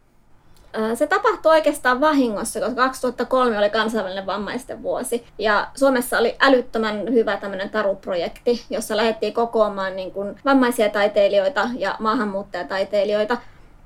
[0.95, 5.25] Se tapahtui oikeastaan vahingossa, koska 2003 oli kansainvälinen vammaisten vuosi.
[5.37, 11.95] Ja Suomessa oli älyttömän hyvä tämmöinen taruprojekti, jossa lähdettiin kokoamaan niin kuin vammaisia taiteilijoita ja
[11.99, 13.37] maahanmuuttajataiteilijoita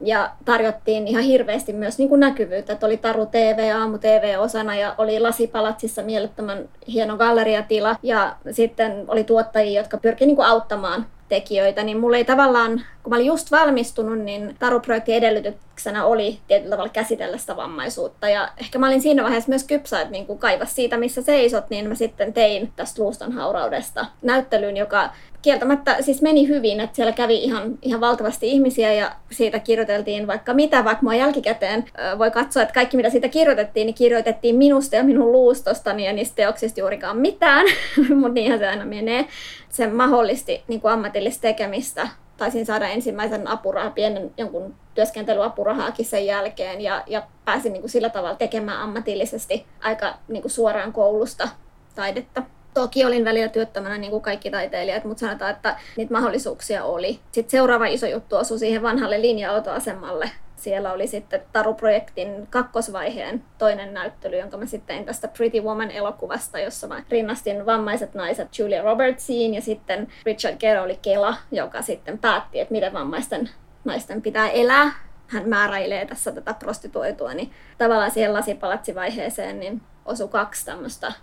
[0.02, 4.76] ja tarjottiin ihan hirveästi myös niin kuin näkyvyyttä, että oli Taru TV, Aamu TV osana
[4.76, 7.96] ja oli Lasipalatsissa mielettömän hieno galleriatila.
[8.04, 13.16] Ja sitten oli tuottajia, jotka pyrkivät niin auttamaan tekijöitä, niin mulla ei tavallaan, kun mä
[13.16, 18.30] olin just valmistunut, niin Taru-projektin edellytyksenä oli tietyllä tavalla käsitellä sitä vammaisuutta.
[18.30, 21.70] Ja ehkä mä olin siinä vaiheessa myös kypsä, että niin kuin kaivas siitä, missä seisot,
[21.70, 25.10] niin mä sitten tein tästä luuston hauraudesta näyttelyn, joka
[25.42, 30.54] kieltämättä siis meni hyvin, että siellä kävi ihan, ihan valtavasti ihmisiä ja siitä kirjoiteltiin vaikka
[30.54, 31.86] mitä, vaikka mua jälkikäteen
[32.18, 36.36] voi katsoa, että kaikki mitä siitä kirjoitettiin, niin kirjoitettiin minusta ja minun luustostani ja niistä
[36.36, 37.66] teoksista juurikaan mitään,
[38.20, 39.26] mutta niinhän se aina menee.
[39.70, 42.08] Se mahdollisti niin kuin ammatillista tekemistä.
[42.38, 48.10] Taisin saada ensimmäisen apurahan, pienen jonkun työskentelyapurahaakin sen jälkeen ja, ja pääsin niin kuin sillä
[48.10, 51.50] tavalla tekemään ammatillisesti aika niin kuin suoraan koulusta
[51.96, 52.44] taidetta.
[52.74, 57.20] Toki olin välillä työttömänä niin kuin kaikki taiteilijat, mutta sanotaan, että niitä mahdollisuuksia oli.
[57.32, 60.32] Sitten seuraava iso juttu osui siihen vanhalle linja-autoasemalle.
[60.58, 66.88] Siellä oli sitten Taru-projektin kakkosvaiheen toinen näyttely, jonka mä sitten tein tästä Pretty Woman-elokuvasta, jossa
[66.88, 72.60] mä rinnastin vammaiset naiset Julia Robertsiin ja sitten Richard Gere oli Kela, joka sitten päätti,
[72.60, 73.50] että miten vammaisten
[73.86, 74.92] naisten pitää elää.
[75.28, 81.14] Hän määräilee tässä tätä prostituoitua, niin tavallaan siihen lasipalatsivaiheeseen niin osui kaksi tämmöistä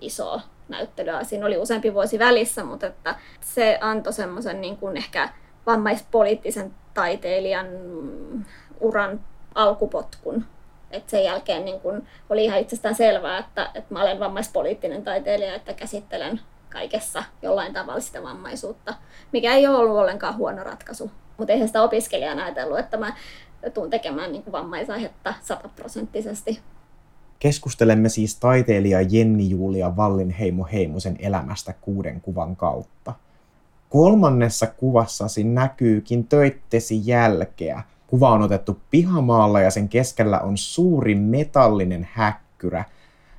[0.00, 1.24] isoa näyttelyä.
[1.24, 5.28] Siinä oli useampi vuosi välissä, mutta että se antoi semmoisen niin kuin ehkä
[5.66, 7.66] vammaispoliittisen taiteilijan
[8.80, 9.20] uran
[9.54, 10.44] alkupotkun.
[10.90, 15.54] Et sen jälkeen niin kun oli ihan itsestään selvää, että, että mä olen vammaispoliittinen taiteilija,
[15.54, 16.40] että käsittelen
[16.70, 18.94] kaikessa jollain tavalla sitä vammaisuutta,
[19.32, 21.10] mikä ei ole ollut ollenkaan huono ratkaisu.
[21.36, 23.14] Mutta eihän sitä opiskelijana ajatellut, että mä
[23.74, 26.60] tuun tekemään niin vammaisaihetta sataprosenttisesti.
[27.38, 33.14] Keskustelemme siis taiteilija Jenni Julia Vallinheimo Heimosen elämästä kuuden kuvan kautta.
[33.88, 37.82] Kolmannessa kuvassasi näkyykin töittesi jälkeä.
[38.10, 42.84] Kuva on otettu pihamaalla ja sen keskellä on suuri metallinen häkkyrä.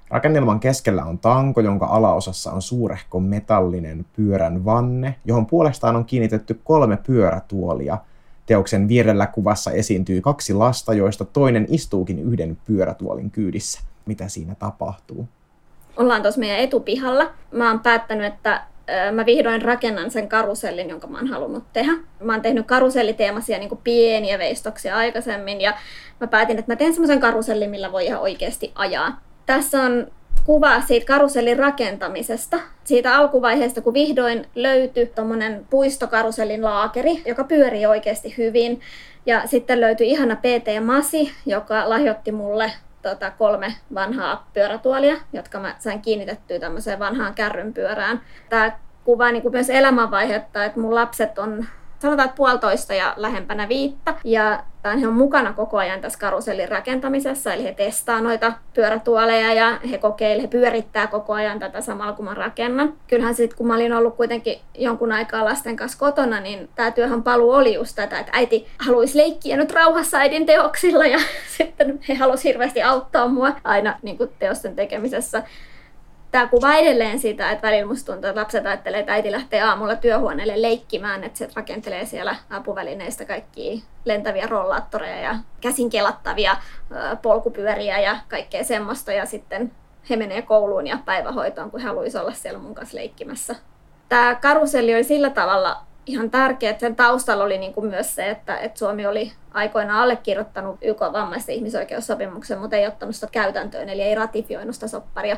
[0.10, 6.60] Rakennelman keskellä on tanko, jonka alaosassa on suurehko metallinen pyörän vanne, johon puolestaan on kiinnitetty
[6.64, 7.98] kolme pyörätuolia.
[8.46, 15.28] Teoksen vierellä kuvassa esiintyy kaksi lasta, joista toinen istuukin yhden pyörätuolin kyydissä mitä siinä tapahtuu.
[15.98, 17.32] Ollaan tuossa meidän etupihalla.
[17.52, 18.64] Mä oon päättänyt, että
[19.12, 21.92] mä vihdoin rakennan sen karusellin, jonka mä oon halunnut tehdä.
[22.20, 25.74] Mä oon tehnyt karuselliteemaisia niin pieniä veistoksia aikaisemmin ja
[26.20, 29.22] mä päätin, että mä teen semmoisen karusellin, millä voi ihan oikeasti ajaa.
[29.46, 30.08] Tässä on
[30.46, 32.60] kuva siitä karusellin rakentamisesta.
[32.84, 38.82] Siitä alkuvaiheesta, kun vihdoin löytyi tuommoinen puistokarusellin laakeri, joka pyörii oikeasti hyvin.
[39.26, 45.76] Ja sitten löytyi ihana PT Masi, joka lahjoitti mulle tota, kolme vanhaa pyörätuolia, jotka mä
[45.80, 48.22] sain kiinnitettyä tämmöiseen vanhaan kärrynpyörään.
[48.50, 48.72] Tämä
[49.04, 51.66] kuvaa niin kuin myös elämänvaihetta, että mun lapset on
[52.02, 54.14] sanotaan, että puolitoista ja lähempänä viittä.
[54.24, 54.64] Ja
[55.02, 59.98] he on mukana koko ajan tässä karusellin rakentamisessa, eli he testaa noita pyörätuoleja ja he
[59.98, 62.94] kokeilee, he pyörittää koko ajan tätä samalla kun mä rakennan.
[63.08, 67.24] Kyllähän sitten kun mä olin ollut kuitenkin jonkun aikaa lasten kanssa kotona, niin tämä työhön
[67.24, 71.20] paluu oli just tätä, että äiti haluaisi leikkiä nyt rauhassa äidin teoksilla ja
[71.58, 75.44] sitten he halusivat hirveästi auttaa mua aina niin teosten tekemisessä.
[76.32, 79.96] Tämä kuvaa edelleen sitä, että välillä musta tuntuu, että lapset ajattelee, että äiti lähtee aamulla
[79.96, 86.58] työhuoneelle leikkimään, että se rakentelee siellä apuvälineistä kaikkia lentäviä rollaattoreja ja käsin kelattavia
[87.22, 89.12] polkupyöriä ja kaikkea semmoista.
[89.12, 89.72] Ja sitten
[90.10, 93.56] he menee kouluun ja päivähoitoon, kun haluaisi olla siellä mun kanssa leikkimässä.
[94.10, 98.30] Tämä karuselli oli sillä tavalla ihan tärkeä, että sen taustalla oli niin kuin myös se,
[98.30, 104.02] että, että Suomi oli aikoinaan allekirjoittanut YK vammaisten ihmisoikeussopimuksen, mutta ei ottanut sitä käytäntöön, eli
[104.02, 105.38] ei ratifioinut sitä sopparia.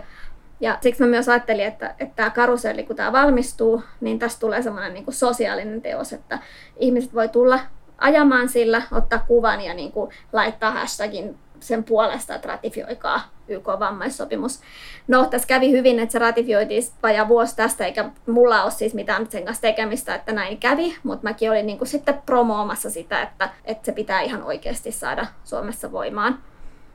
[0.59, 4.61] Ja siksi mä myös ajattelin, että, että tämä karuselli, kun tämä valmistuu, niin tästä tulee
[4.61, 6.39] semmoinen niin sosiaalinen teos, että
[6.77, 7.59] ihmiset voi tulla
[7.97, 14.59] ajamaan sillä, ottaa kuvan ja niin kuin laittaa hashtagin sen puolesta, että ratifioikaa YK-vammaissopimus.
[15.07, 19.27] No, tässä kävi hyvin, että se ratifioitiin vajaa vuosi tästä, eikä mulla ole siis mitään
[19.29, 23.49] sen kanssa tekemistä, että näin kävi, mutta mäkin olin niin kuin sitten promoomassa sitä, että,
[23.65, 26.39] että se pitää ihan oikeasti saada Suomessa voimaan.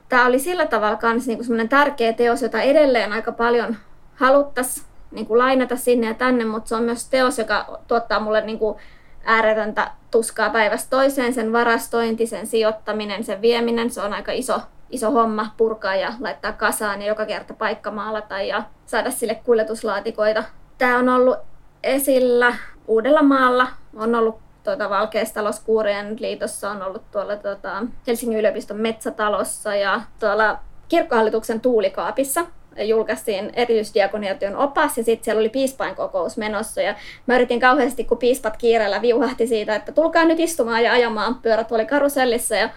[0.09, 3.75] Tämä oli sillä tavalla myös niin kuin tärkeä teos, jota edelleen aika paljon
[4.15, 8.41] haluttaisiin niin kuin lainata sinne ja tänne, mutta se on myös teos, joka tuottaa mulle
[8.41, 8.77] niin kuin
[9.25, 15.11] ääretöntä tuskaa päivästä toiseen, sen varastointi, sen sijoittaminen, sen vieminen, se on aika iso, iso
[15.11, 20.43] homma purkaa ja laittaa kasaan ja joka kerta paikka maalata ja saada sille kuljetuslaatikoita.
[20.77, 21.37] Tämä on ollut
[21.83, 22.55] esillä
[22.87, 30.59] Uudellamaalla, on ollut tuota, Valkeistaloskuurien liitossa, on ollut tuolla tuota, Helsingin yliopiston metsätalossa ja tuolla
[30.89, 32.45] kirkkohallituksen tuulikaapissa
[32.77, 36.95] julkaistiin erityisdiakoniatyön opas ja sitten siellä oli piispain kokous menossa ja
[37.27, 41.71] mä yritin kauheasti, kun piispat kiireellä viuhahti siitä, että tulkaa nyt istumaan ja ajamaan pyörät
[41.71, 42.69] oli karusellissa ja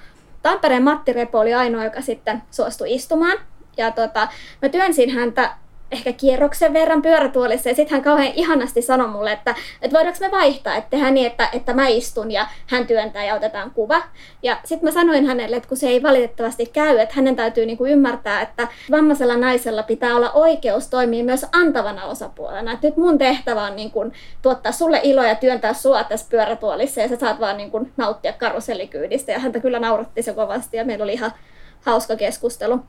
[0.42, 3.38] Tampereen Matti Repo oli ainoa, joka sitten suostui istumaan.
[3.77, 4.29] Ja tota,
[4.62, 5.51] mä työnsin häntä
[5.92, 10.31] ehkä kierroksen verran pyörätuolissa ja sitten hän kauhean ihanasti sanoi mulle, että, että voidaanko me
[10.31, 14.02] vaihtaa, että tehdään niin, että, että mä istun ja hän työntää ja otetaan kuva.
[14.42, 17.87] Ja sitten mä sanoin hänelle, että kun se ei valitettavasti käy, että hänen täytyy niinku
[17.87, 22.72] ymmärtää, että vammaisella naisella pitää olla oikeus toimia myös antavana osapuolena.
[22.72, 27.09] Et nyt mun tehtävä on niinku tuottaa sulle iloa ja työntää sua tässä pyörätuolissa ja
[27.09, 29.33] sä saat vaan niinku nauttia karusellikyydistä.
[29.33, 31.33] Ja häntä kyllä nauratti se kovasti ja meillä oli ihan
[31.81, 32.81] hauska keskustelu.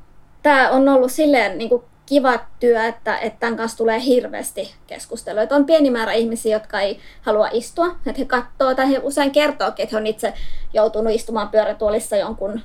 [0.43, 5.41] Tämä on ollut silleen niin kuin kiva työ, että, että tämän kanssa tulee hirveästi keskustelua.
[5.41, 9.31] Että on pieni määrä ihmisiä, jotka ei halua istua, että he katsoo tai he usein
[9.31, 10.33] kertoo, että he on itse
[10.73, 12.61] joutunut istumaan pyörätuolissa jonkun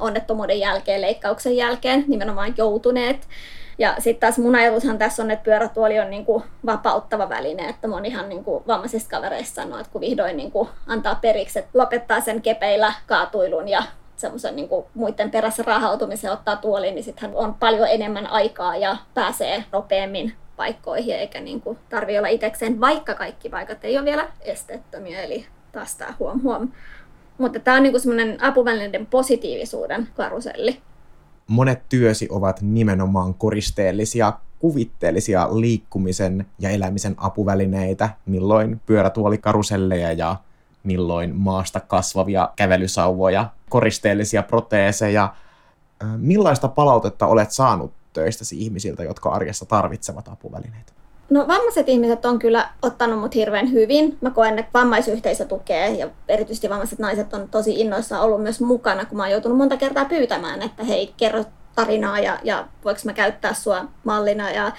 [0.00, 3.28] onnettomuuden jälkeen, leikkauksen jälkeen, nimenomaan joutuneet.
[3.78, 8.28] Ja sitten taas mun ajatushan tässä on, että pyörätuoli on niinku vapauttava väline, että monihan
[8.28, 13.68] niinku vammaisista kavereista sanoo, että kun vihdoin niinku antaa periksi, että lopettaa sen kepeillä kaatuilun
[13.68, 13.82] ja
[14.16, 19.64] semmoisen niin muiden perässä rahautumisen ottaa tuoliin, niin sitten on paljon enemmän aikaa ja pääsee
[19.72, 25.22] nopeammin paikkoihin, eikä niin kuin tarvi olla itsekseen, vaikka kaikki paikat ei ole vielä esteettömiä,
[25.22, 26.68] eli taas tämä huom huom.
[27.38, 30.80] Mutta tämä on niin semmoinen apuvälineiden positiivisuuden karuselli.
[31.46, 40.36] Monet työsi ovat nimenomaan koristeellisia, kuvitteellisia liikkumisen ja elämisen apuvälineitä, milloin pyörätuolikaruselleja ja
[40.86, 45.34] milloin maasta kasvavia kävelysauvoja, koristeellisia proteeseja.
[46.16, 50.92] Millaista palautetta olet saanut töistäsi ihmisiltä, jotka arjessa tarvitsevat apuvälineitä?
[51.30, 54.18] No vammaiset ihmiset on kyllä ottanut mut hirveän hyvin.
[54.20, 59.04] Mä koen, että vammaisyhteisö tukee ja erityisesti vammaiset naiset on tosi innoissaan ollut myös mukana,
[59.04, 61.44] kun mä oon joutunut monta kertaa pyytämään, että hei, kerro
[61.74, 64.72] tarinaa ja, ja voiko mä käyttää sua mallina ja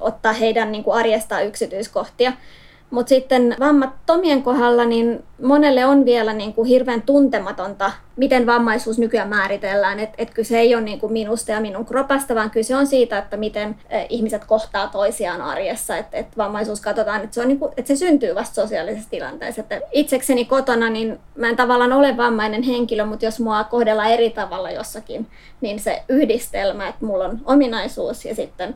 [0.00, 2.32] ottaa heidän niin kuin arjestaan yksityiskohtia.
[2.92, 9.28] Mutta sitten vammattomien kohdalla niin monelle on vielä niin kuin hirveän tuntematonta, miten vammaisuus nykyään
[9.28, 10.00] määritellään.
[10.00, 13.18] Että et kyse ei ole niin kuin minusta ja minun kropasta, vaan kyse on siitä,
[13.18, 15.96] että miten e, ihmiset kohtaa toisiaan arjessa.
[15.96, 19.60] Että et vammaisuus katsotaan, että se, niin että se syntyy vasta sosiaalisessa tilanteessa.
[19.60, 24.30] Että itsekseni kotona, niin mä en tavallaan ole vammainen henkilö, mutta jos mua kohdellaan eri
[24.30, 25.26] tavalla jossakin,
[25.60, 28.74] niin se yhdistelmä, että mulla on ominaisuus ja sitten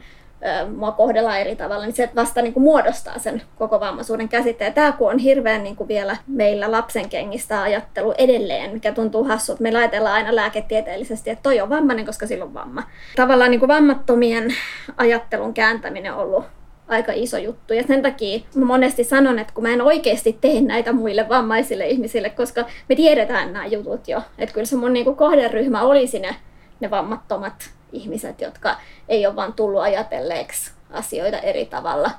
[0.77, 4.75] mua kohdellaan eri tavalla, niin se vasta niin kuin muodostaa sen koko vammaisuuden käsitteen.
[4.75, 9.53] Tämä kun on hirveän niin kuin vielä meillä lapsen kengistä ajattelu edelleen, mikä tuntuu hassu,
[9.53, 12.83] että me ajatellaan aina lääketieteellisesti, että toi on vammainen, koska sillä on vamma.
[13.17, 14.55] Tavallaan niin kuin vammattomien
[14.97, 16.45] ajattelun kääntäminen on ollut
[16.89, 17.75] aika iso juttu.
[17.75, 21.87] Ja sen takia mä monesti sanon, että kun mä en oikeasti tee näitä muille vammaisille
[21.87, 24.23] ihmisille, koska me tiedetään nämä jutut jo.
[24.39, 26.37] Että kyllä se mun niin kuin kohderyhmä olisi ne,
[26.81, 28.77] ne vammattomat ihmiset, jotka
[29.09, 32.11] ei ole vaan tullut ajatelleeksi asioita eri tavalla.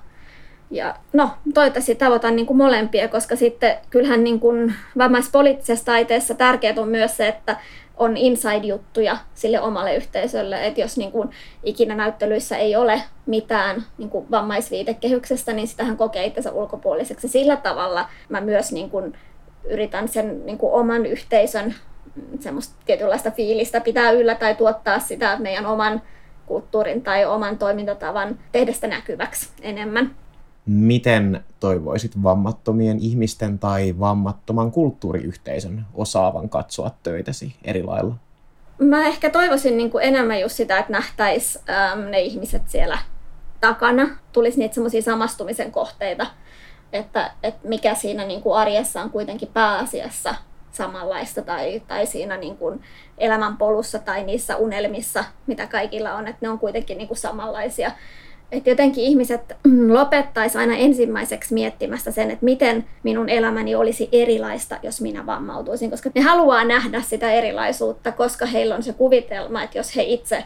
[0.71, 6.73] Ja no, toivottavasti tavoitan niin kuin molempia, koska sitten kyllähän niin kuin vammaispoliittisessa taiteessa tärkeää
[6.77, 7.57] on myös se, että
[7.97, 11.29] on inside-juttuja sille omalle yhteisölle, että jos niin kuin
[11.63, 17.27] ikinä näyttelyissä ei ole mitään niin kuin vammaisviitekehyksestä, niin sitähän kokee itsensä ulkopuoliseksi.
[17.27, 19.17] Sillä tavalla mä myös niin kuin
[19.69, 21.75] yritän sen niin kuin oman yhteisön
[22.39, 26.01] semmoista tietynlaista fiilistä pitää yllä tai tuottaa sitä meidän oman
[26.45, 30.15] kulttuurin tai oman toimintatavan tehdä sitä näkyväksi enemmän.
[30.65, 38.15] Miten toivoisit vammattomien ihmisten tai vammattoman kulttuuriyhteisön osaavan katsoa töitäsi eri lailla?
[38.79, 42.97] Mä ehkä toivoisin niin kuin enemmän just sitä, että nähtäisiin ähm, ne ihmiset siellä
[43.61, 44.07] takana.
[44.31, 46.27] Tulisi niitä semmoisia samastumisen kohteita,
[46.93, 50.35] että, että mikä siinä niin kuin arjessa on kuitenkin pääasiassa
[50.71, 52.81] samanlaista tai, tai siinä niin kuin
[53.17, 57.91] elämänpolussa tai niissä unelmissa, mitä kaikilla on, että ne on kuitenkin niin kuin samanlaisia.
[58.51, 59.41] Että jotenkin ihmiset
[59.87, 65.91] lopettaisi aina ensimmäiseksi miettimästä sen, että miten minun elämäni olisi erilaista, jos minä vammautuisin.
[65.91, 70.43] Koska ne haluaa nähdä sitä erilaisuutta, koska heillä on se kuvitelma, että jos he itse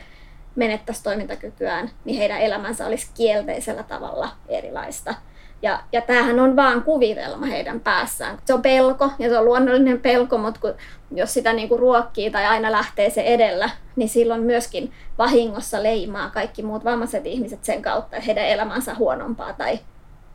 [0.56, 5.16] menettäisi toimintakykyään, niin heidän elämänsä olisi kielteisellä tavalla erilaista.
[5.62, 8.38] Ja, ja tämähän on vaan kuvitelma heidän päässään.
[8.46, 10.74] Se on pelko ja se on luonnollinen pelko, mutta kun,
[11.12, 16.64] jos sitä niinku ruokkii tai aina lähtee se edellä, niin silloin myöskin vahingossa leimaa kaikki
[16.64, 19.80] muut vammaiset ihmiset sen kautta, että heidän elämänsä huonompaa tai,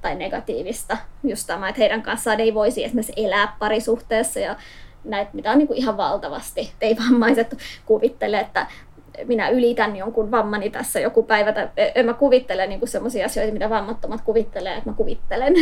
[0.03, 0.97] tai negatiivista.
[1.25, 4.57] Just tämä, että heidän kanssaan ei voisi esimerkiksi elää parisuhteessa ja
[5.05, 6.73] näitä, mitä on niin kuin ihan valtavasti.
[6.81, 8.67] Ei vammaiset kuvittele, että
[9.25, 11.53] minä ylitän jonkun vammani tässä joku päivä.
[11.53, 15.55] Tai en mä kuvittele niin sellaisia asioita, mitä vammattomat kuvittelee, että mä kuvittelen.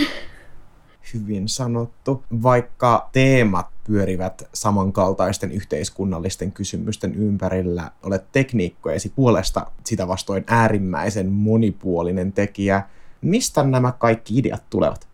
[1.15, 2.23] Hyvin sanottu.
[2.43, 12.83] Vaikka teemat pyörivät samankaltaisten yhteiskunnallisten kysymysten ympärillä, olet tekniikkojesi puolesta sitä vastoin äärimmäisen monipuolinen tekijä.
[13.21, 15.14] Mistä nämä kaikki ideat tulevat?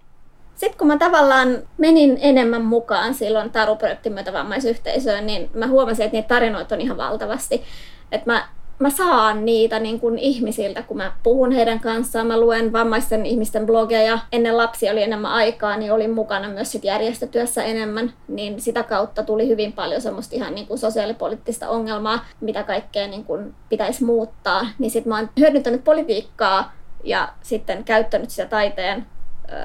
[0.60, 6.16] Sitten kun mä tavallaan menin enemmän mukaan silloin Taru-projektin myötä vammaisyhteisöön, niin mä huomasin, että
[6.16, 7.64] niitä tarinoita on ihan valtavasti
[8.12, 12.72] että mä, mä saan niitä niin kuin ihmisiltä, kun mä puhun heidän kanssaan, mä luen
[12.72, 14.18] vammaisten ihmisten blogeja.
[14.32, 19.22] Ennen lapsi oli enemmän aikaa, niin olin mukana myös sit järjestötyössä enemmän, niin sitä kautta
[19.22, 24.66] tuli hyvin paljon semmoista ihan niin kuin sosiaalipoliittista ongelmaa, mitä kaikkea niin kuin pitäisi muuttaa.
[24.78, 26.72] Niin sitten mä oon hyödyntänyt politiikkaa
[27.04, 29.06] ja sitten käyttänyt sitä taiteen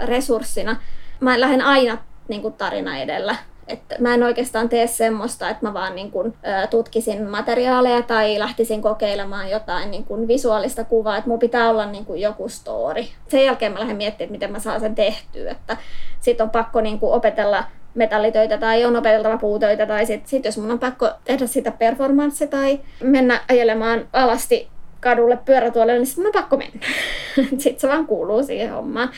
[0.06, 0.76] resurssina.
[1.20, 3.36] Mä lähden aina niin kuin tarina edellä.
[3.68, 6.34] Että mä en oikeastaan tee semmoista, että mä vaan niin kun,
[6.70, 12.06] tutkisin materiaaleja tai lähtisin kokeilemaan jotain niin kun visuaalista kuvaa, että mun pitää olla niin
[12.06, 13.04] kun joku story.
[13.28, 15.78] Sen jälkeen mä lähden miettimään, miten mä saan sen tehtyä, että
[16.20, 17.64] sit on pakko niin kun opetella
[17.96, 22.48] metallitöitä tai on opeteltava puutöitä tai sitten sit jos mun on pakko tehdä sitä performance
[22.48, 24.68] tai mennä ajelemaan alasti
[25.00, 26.80] kadulle pyörätuolelle, niin sitten on pakko mennä.
[27.64, 29.10] sitten se vaan kuuluu siihen hommaan.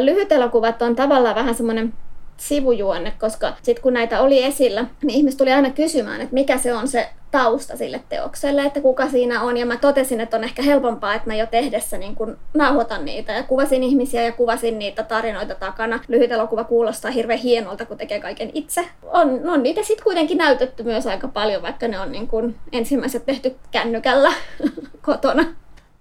[0.00, 1.92] Lyhyt elokuvat on tavallaan vähän semmoinen
[2.36, 6.74] sivujuonne, koska sitten kun näitä oli esillä, niin ihmiset tuli aina kysymään, että mikä se
[6.74, 9.56] on se tausta sille teokselle, että kuka siinä on.
[9.56, 13.32] Ja mä totesin, että on ehkä helpompaa, että mä jo tehdessä niin kun nauhoitan niitä
[13.32, 16.00] ja kuvasin ihmisiä ja kuvasin niitä tarinoita takana.
[16.08, 18.86] Lyhyt elokuva kuulostaa hirveän hienolta, kun tekee kaiken itse.
[19.02, 23.26] On, on niitä sitten kuitenkin näytetty myös aika paljon, vaikka ne on niin kun ensimmäiset
[23.26, 24.32] tehty kännykällä
[25.06, 25.44] kotona.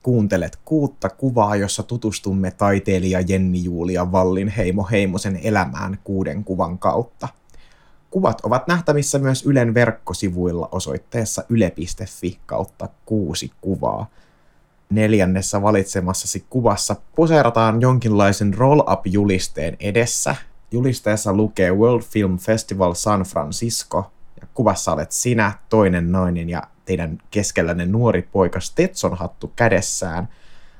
[0.04, 7.28] Kuuntelet kuutta kuvaa, jossa tutustumme taiteilija Jenni Julia Vallin Heimo Heimosen elämään kuuden kuvan kautta.
[8.10, 14.08] Kuvat ovat nähtävissä myös Ylen verkkosivuilla osoitteessa yle.fi kautta kuusi kuvaa.
[14.90, 20.36] Neljännessä valitsemassasi kuvassa poseerataan jonkinlaisen roll-up-julisteen edessä.
[20.72, 24.12] Julisteessa lukee World Film Festival San Francisco,
[24.42, 30.30] ja kuvassa olet sinä, toinen nainen ja teidän keskellänne nuori poika Stetson hattu kädessään.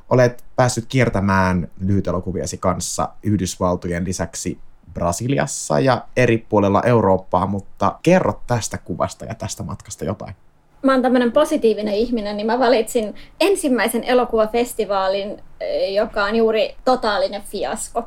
[0.10, 4.60] Olet päässyt kiertämään lyhytelokuviasi kanssa Yhdysvaltojen lisäksi
[4.94, 10.36] Brasiliassa ja eri puolella Eurooppaa, mutta kerro tästä kuvasta ja tästä matkasta jotain.
[10.84, 17.42] Mä oon tämmöinen positiivinen ihminen, niin mä valitsin ensimmäisen elokuvafestivaalin, eh, joka on juuri totaalinen
[17.42, 18.04] fiasko.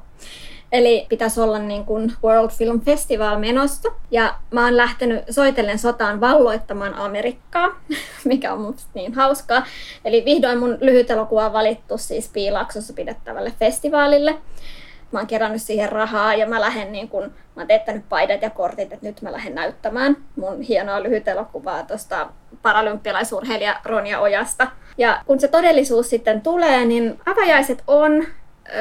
[0.73, 3.93] Eli pitäisi olla niin kuin World Film Festival menossa.
[4.11, 7.69] Ja mä oon lähtenyt soitellen sotaan valloittamaan Amerikkaa,
[8.25, 9.67] mikä on musta niin hauskaa.
[10.05, 14.37] Eli vihdoin mun lyhyt elokuva on valittu siis Piilaksossa pidettävälle festivaalille.
[15.13, 18.51] Mä oon kerännyt siihen rahaa ja mä lähden niin kun, mä oon teettänyt paidat ja
[18.51, 22.29] kortit, että nyt mä lähden näyttämään mun hienoa lyhyt elokuvaa tuosta
[22.63, 24.67] paralympialaisurheilija Ronja Ojasta.
[24.99, 28.27] Ja kun se todellisuus sitten tulee, niin avajaiset on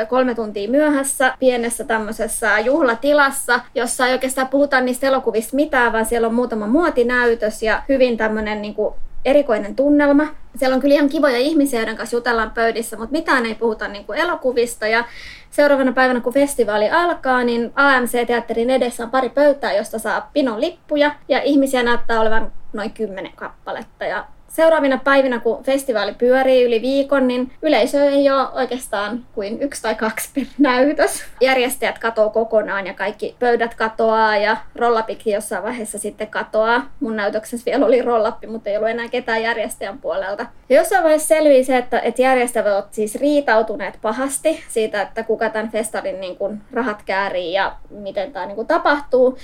[0.10, 6.28] kolme tuntia myöhässä pienessä tämmöisessä juhlatilassa, jossa ei oikeastaan puhuta niistä elokuvista mitään, vaan siellä
[6.28, 8.96] on muutama muotinäytös ja hyvin tämmöinen niin kuin
[9.26, 10.28] erikoinen tunnelma.
[10.56, 14.06] Siellä on kyllä ihan kivoja ihmisiä, joiden kanssa jutellaan pöydissä, mutta mitään ei puhuta niin
[14.06, 14.88] kuin elokuvista.
[14.88, 15.06] Ja
[15.50, 21.16] seuraavana päivänä, kun festivaali alkaa, niin AMC-teatterin edessä on pari pöytää, josta saa pinon lippuja.
[21.30, 24.06] Ja ihmisiä näyttää olevan noin kymmenen kappaletta.
[24.06, 24.26] Ja
[24.56, 29.96] seuraavina päivinä, kun festivaali pyörii yli viikon, niin yleisö ei ole oikeastaan kuin yksi tai
[29.96, 31.24] kaksi per näytös.
[31.42, 36.90] Järjestäjät katoo kokonaan ja kaikki pöydät katoaa ja rollapikki jossain vaiheessa sitten katoaa.
[37.00, 40.46] Mun näytöksessä vielä oli rollappi, mutta ei ollut enää ketään järjestäjän puolelta.
[40.70, 45.50] Ja jossain vaiheessa selvii se, että, että järjestäjät ovat siis riitautuneet pahasti siitä, että kuka
[45.50, 49.38] tämän festarin niin kuin rahat käärii ja miten tämä niin kuin tapahtuu.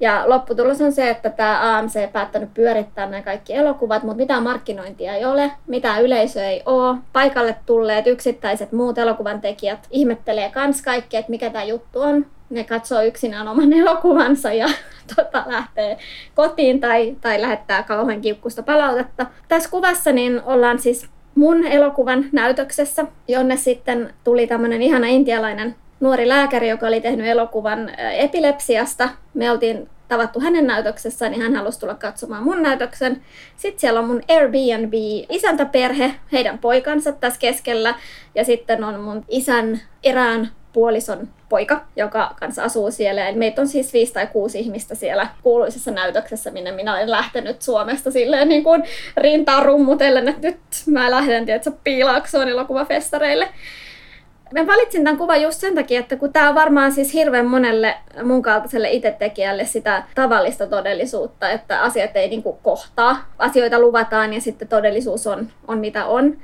[0.00, 5.14] Ja lopputulos on se, että tämä AMC päättänyt pyörittää nämä kaikki elokuvat, mutta mitään markkinointia
[5.14, 6.96] ei ole, mitään yleisöä ei ole.
[7.12, 12.26] Paikalle tulleet yksittäiset muut elokuvan tekijät ihmettelee kans kaikki, että mikä tämä juttu on.
[12.50, 14.66] Ne katsoo yksinään oman elokuvansa ja
[15.16, 15.98] tota, lähtee
[16.34, 19.26] kotiin tai, tai lähettää kauhean kiukkusta palautetta.
[19.48, 26.28] Tässä kuvassa niin ollaan siis mun elokuvan näytöksessä, jonne sitten tuli tämmöinen ihana intialainen nuori
[26.28, 29.08] lääkäri, joka oli tehnyt elokuvan epilepsiasta.
[29.34, 33.22] Me oltiin tavattu hänen näytöksessään, niin hän halusi tulla katsomaan mun näytöksen.
[33.56, 34.92] Sitten siellä on mun Airbnb
[35.28, 37.94] isäntäperhe, heidän poikansa tässä keskellä.
[38.34, 43.28] Ja sitten on mun isän erään puolison poika, joka kanssa asuu siellä.
[43.28, 47.62] Eli meitä on siis viisi tai kuusi ihmistä siellä kuuluisessa näytöksessä, minne minä olen lähtenyt
[47.62, 48.82] Suomesta silleen niin kuin
[49.16, 53.48] rintaa rummutellen, että nyt mä lähden tietysti piilaaksoon elokuvafestareille.
[54.52, 57.94] Mä valitsin tämän kuvan just sen takia, että kun tämä on varmaan siis hirveän monelle
[58.24, 63.16] mun kaltaiselle itsetekijälle sitä tavallista todellisuutta, että asiat ei niinku kohtaa.
[63.38, 66.36] Asioita luvataan ja sitten todellisuus on, on mitä on.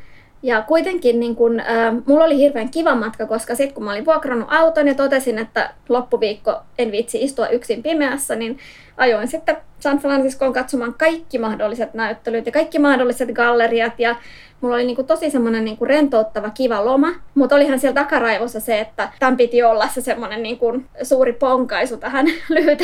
[0.43, 4.05] Ja kuitenkin niin kun, äh, mulla oli hirveän kiva matka, koska sitten kun mä olin
[4.05, 8.59] vuokrannut auton ja totesin, että loppuviikko en viitsi istua yksin pimeässä, niin
[8.97, 14.17] ajoin sitten San Franciscoon katsomaan kaikki mahdolliset näyttelyt ja kaikki mahdolliset galleriat ja
[14.63, 19.09] mulla oli niinku tosi semmoinen niinku rentouttava, kiva loma, mutta olihan siellä takaraivossa se, että
[19.19, 22.83] tämän piti olla se semmoinen niinku suuri ponkaisu tähän lyhyt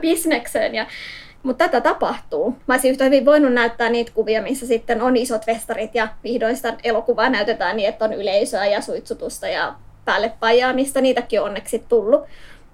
[0.00, 0.86] bisnekseen ja
[1.42, 2.56] mutta tätä tapahtuu.
[2.66, 6.56] Mä olisin yhtä hyvin voinut näyttää niitä kuvia, missä sitten on isot festarit ja vihdoin
[6.56, 11.00] sitä elokuvaa näytetään niin, että on yleisöä ja suitsutusta ja päälle pajaamista.
[11.00, 12.24] Niitäkin on onneksi tullut.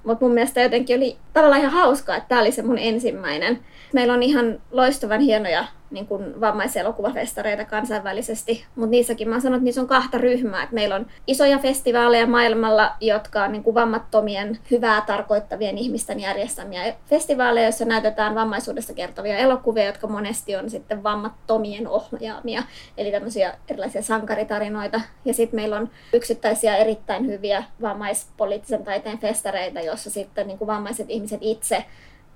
[0.05, 3.58] Mutta mun mielestä jotenkin oli tavallaan ihan hauskaa, että tämä oli se mun ensimmäinen.
[3.92, 9.80] Meillä on ihan loistavan hienoja niin kuin vammaiselokuvafestareita kansainvälisesti, mutta niissäkin mä sanon, että niissä
[9.80, 10.62] on kahta ryhmää.
[10.62, 16.94] Että meillä on isoja festivaaleja maailmalla, jotka on niin kuin vammattomien hyvää tarkoittavien ihmisten järjestämiä
[17.06, 22.62] festivaaleja, joissa näytetään vammaisuudesta kertovia elokuvia, jotka monesti on sitten vammattomien ohjaamia,
[22.98, 25.00] eli tämmöisiä erilaisia sankaritarinoita.
[25.24, 31.10] Ja sitten meillä on yksittäisiä erittäin hyviä vammaispoliittisen taiteen festareita, joissa sitten niin kuin vammaiset
[31.10, 31.84] ihmiset itse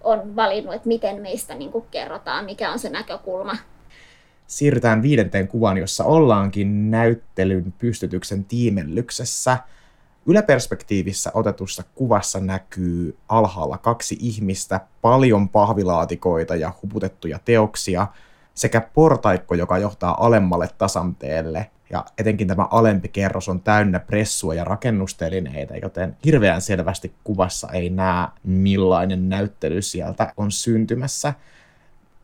[0.05, 3.57] on valinnut, että miten meistä niin kuin kerrotaan, mikä on se näkökulma.
[4.47, 9.59] Siirrytään viidenteen kuvaan, jossa ollaankin näyttelyn pystytyksen tiimellyksessä.
[10.27, 18.07] Yläperspektiivissä otetussa kuvassa näkyy alhaalla kaksi ihmistä, paljon pahvilaatikoita ja huputettuja teoksia
[18.55, 24.65] sekä portaikko, joka johtaa alemmalle tasanteelle ja etenkin tämä alempi kerros on täynnä pressua ja
[24.65, 31.35] rakennustelineitä, joten hirveän selvästi kuvassa ei näe millainen näyttely sieltä on syntymässä.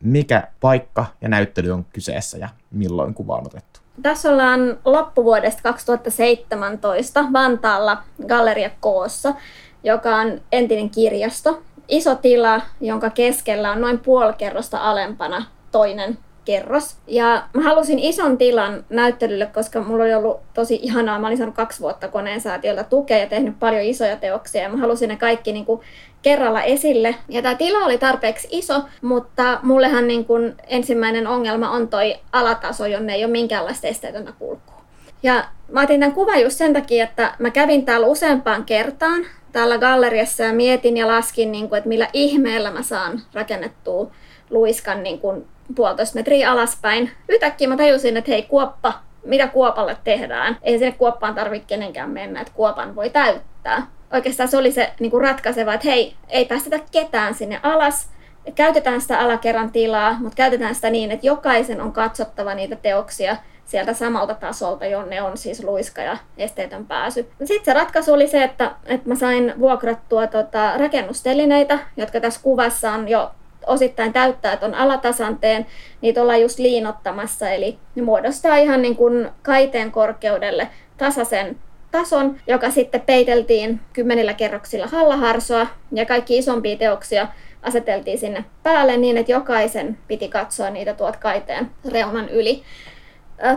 [0.01, 3.79] Mikä paikka ja näyttely on kyseessä ja milloin kuva on otettu?
[4.01, 9.35] Tässä ollaan loppuvuodesta 2017 Vantaalla Galleria Koossa,
[9.83, 11.63] joka on entinen kirjasto.
[11.87, 16.97] Iso tila, jonka keskellä on noin puoli kerrosta alempana toinen kerros.
[17.07, 21.19] Ja mä halusin ison tilan näyttelylle, koska mulla oli ollut tosi ihanaa.
[21.19, 24.61] Mä olin saanut kaksi vuotta koneen säätiöltä tukea ja tehnyt paljon isoja teoksia.
[24.61, 25.81] Ja mä halusin ne kaikki niin kuin
[26.21, 27.15] kerralla esille.
[27.29, 32.85] Ja tämä tila oli tarpeeksi iso, mutta mullehan niin kuin ensimmäinen ongelma on toi alataso,
[32.85, 34.83] jonne ei ole minkäänlaista esteetöntä kulkua.
[35.23, 39.77] Ja mä otin tämän kuvan just sen takia, että mä kävin täällä useampaan kertaan täällä
[39.77, 44.11] galleriassa ja mietin ja laskin, niin kuin, että millä ihmeellä mä saan rakennettua
[44.53, 47.11] luiskan niin kuin puolitoista metriä alaspäin.
[47.29, 48.93] Yhtäkkiä mä tajusin, että hei kuoppa,
[49.25, 50.57] mitä kuopalle tehdään.
[50.61, 53.87] Ei sinne kuoppaan tarvitse kenenkään mennä, että kuopan voi täyttää.
[54.13, 58.09] Oikeastaan se oli se niin kuin ratkaiseva, että hei, ei päästetä ketään sinne alas.
[58.55, 63.93] Käytetään sitä alakerran tilaa, mutta käytetään sitä niin, että jokaisen on katsottava niitä teoksia sieltä
[63.93, 67.29] samalta tasolta, jonne on siis luiska ja esteetön pääsy.
[67.43, 72.91] Sitten se ratkaisu oli se, että, että mä sain vuokrattua tota, rakennustelineitä, jotka tässä kuvassa
[72.91, 73.31] on jo
[73.67, 75.65] osittain täyttää tuon alatasanteen,
[76.01, 81.57] niitä ollaan just liinottamassa, eli ne muodostaa ihan niin kuin kaiteen korkeudelle tasaisen
[81.91, 87.27] tason, joka sitten peiteltiin kymmenillä kerroksilla hallaharsoa, ja kaikki isompia teoksia
[87.61, 92.63] aseteltiin sinne päälle niin, että jokaisen piti katsoa niitä tuot kaiteen reunan yli.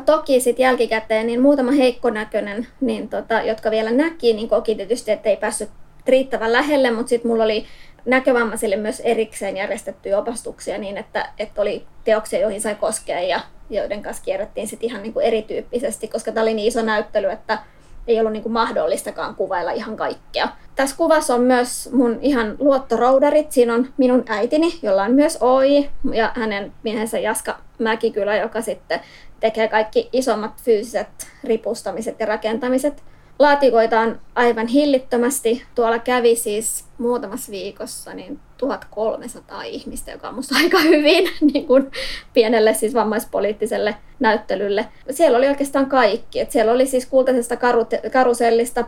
[0.06, 5.28] Toki sitten jälkikäteen niin muutama heikkonäköinen, niin tota, jotka vielä näki, niin koki tietysti, että
[5.28, 5.70] ei päässyt
[6.06, 7.66] riittävän lähelle, mutta sitten mulla oli
[8.06, 13.40] näkövammaisille myös erikseen järjestettyjä opastuksia niin, että, että oli teoksia, joihin sai koskea ja
[13.70, 17.58] joiden kanssa kierrettiin sitten ihan niin kuin erityyppisesti, koska tämä oli niin iso näyttely, että
[18.06, 20.48] ei ollut niin kuin mahdollistakaan kuvailla ihan kaikkea.
[20.74, 23.52] Tässä kuvassa on myös mun ihan luottoroudarit.
[23.52, 29.00] Siinä on minun äitini, jolla on myös OI, ja hänen miehensä Jaska Mäkikylä, joka sitten
[29.40, 31.08] tekee kaikki isommat fyysiset
[31.44, 33.02] ripustamiset ja rakentamiset.
[33.38, 35.62] Laatikoita on aivan hillittömästi.
[35.74, 41.90] Tuolla kävi siis muutamassa viikossa niin 1300 ihmistä, joka on musta aika hyvin niin kuin
[42.32, 44.88] pienelle siis vammaispoliittiselle näyttelylle.
[45.10, 46.40] Siellä oli oikeastaan kaikki.
[46.40, 47.56] Et siellä oli siis kultaisesta
[48.12, 48.84] karusellista,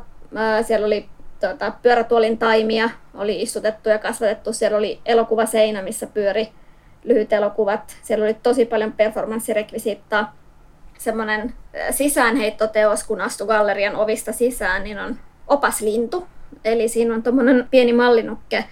[0.67, 1.09] siellä oli
[1.41, 4.53] tuota, pyörätuolin taimia, oli istutettu ja kasvatettu.
[4.53, 6.49] Siellä oli elokuvaseinä, missä pyöri
[7.05, 7.97] lyhyt elokuvat.
[8.03, 10.38] Siellä oli tosi paljon performanssirekvisiittaa
[10.99, 11.55] semmoinen
[11.91, 16.27] sisäänheittoteos, kun astu gallerian ovista sisään, niin on opaslintu.
[16.65, 18.65] Eli siinä on tuommoinen pieni mallinukke,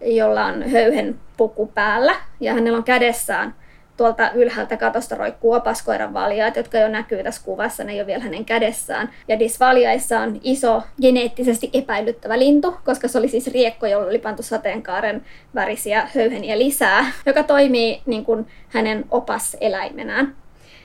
[0.00, 3.54] jolla on höyhen puku päällä ja hänellä on kädessään
[3.96, 8.22] tuolta ylhäältä katosta roikkuu opaskoiran valjaat, jotka jo näkyy tässä kuvassa, ne ei ole vielä
[8.22, 9.10] hänen kädessään.
[9.28, 14.42] Ja disvaljaissa on iso geneettisesti epäilyttävä lintu, koska se oli siis riekko, jolla oli pantu
[14.42, 15.24] sateenkaaren
[15.54, 20.36] värisiä höyheniä lisää, joka toimii niin kuin hänen opaseläimenään.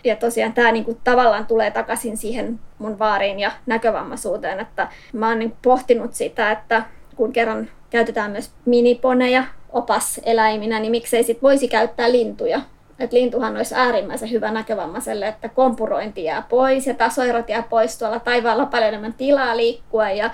[0.03, 5.39] Ja tosiaan tämä niinku tavallaan tulee takaisin siihen mun vaariin ja näkövammaisuuteen, että mä oon
[5.39, 6.83] niinku pohtinut sitä, että
[7.15, 12.61] kun kerran käytetään myös miniponeja opaseläiminä, niin miksei sit voisi käyttää lintuja.
[12.99, 18.19] Et lintuhan olisi äärimmäisen hyvä näkövammaiselle, että kompurointi jää pois ja tasoerot jää pois tuolla
[18.19, 20.29] taivaalla paljon enemmän tilaa liikkua ja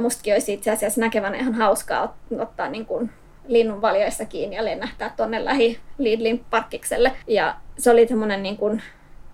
[0.00, 3.10] mustakin olisi itse asiassa näkevän ihan hauskaa ottaa niin kuin
[3.50, 7.12] linnunvaljaista kiinni ja lennähtää tuonne lähi Lidlin parkkikselle.
[7.26, 8.82] Ja se oli semmoinen niin kuin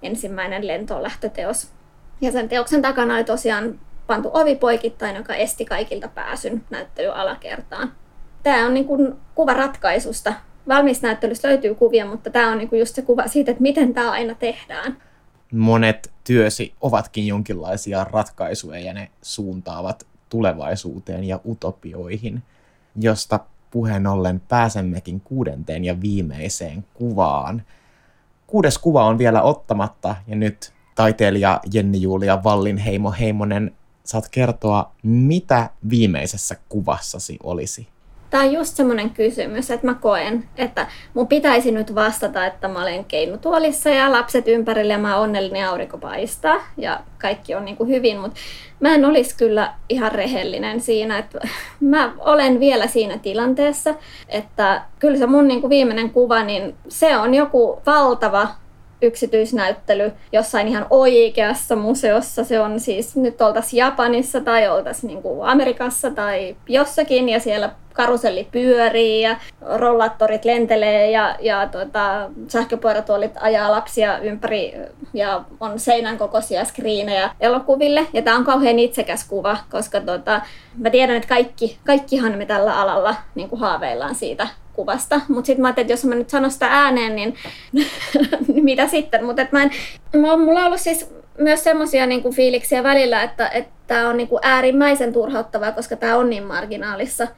[0.03, 1.71] ensimmäinen lentoon lähtöteos.
[2.21, 7.93] Ja sen teoksen takana oli tosiaan pantu ovi poikittain, joka esti kaikilta pääsyn näyttely alakertaan.
[8.43, 10.33] Tämä on niin kuin kuva ratkaisusta.
[10.69, 14.11] Valmisnäyttelystä löytyy kuvia, mutta tämä on niin kuin just se kuva siitä, että miten tämä
[14.11, 14.97] aina tehdään.
[15.53, 22.43] Monet työsi ovatkin jonkinlaisia ratkaisuja ja ne suuntaavat tulevaisuuteen ja utopioihin,
[22.97, 23.41] josta
[23.77, 27.63] puheen ollen pääsemmekin kuudenteen ja viimeiseen kuvaan.
[28.47, 33.75] Kuudes kuva on vielä ottamatta ja nyt taiteilija Jenni-Julia Vallinheimo Heimonen
[34.05, 37.89] saat kertoa, mitä viimeisessä kuvassasi olisi?
[38.31, 42.83] Tämä on just semmoinen kysymys, että mä koen, että mun pitäisi nyt vastata, että mä
[42.83, 47.77] olen keinutuolissa ja lapset ympärillä ja mä onnellinen ja aurinko paistaa ja kaikki on niin
[47.77, 48.41] kuin hyvin, mutta
[48.81, 51.39] mä en olisi kyllä ihan rehellinen siinä, että
[51.81, 53.95] mä olen vielä siinä tilanteessa,
[54.29, 58.49] että kyllä se mun niin kuin viimeinen kuva, niin se on joku valtava
[59.03, 62.45] yksityisnäyttely jossain ihan oikeassa museossa.
[62.45, 68.49] Se on siis nyt oltaisiin Japanissa tai oltaisiin niin Amerikassa tai jossakin ja siellä karuselli
[68.53, 74.75] pyörii ja rollattorit lentelee ja, ja tota, sähköpyörätuolit ajaa lapsia ympäri
[75.15, 78.07] ja on seinän kokoisia skriinejä elokuville.
[78.13, 80.41] Ja tämä on kauhean itsekäs kuva, koska tota,
[80.79, 85.21] mä tiedän, että kaikki, kaikkihan me tällä alalla niin kuin haaveillaan siitä kuvasta.
[85.29, 87.35] Mutta sitten mä ajattelin, että jos mä nyt sanon sitä ääneen, niin
[88.63, 89.25] mitä sitten?
[89.25, 89.71] Mutta mä en,
[90.15, 93.51] mulla on ollut siis myös semmoisia niin fiiliksiä välillä, että
[93.87, 97.29] tämä on niin kuin äärimmäisen turhauttavaa, koska tämä on niin marginaalissa.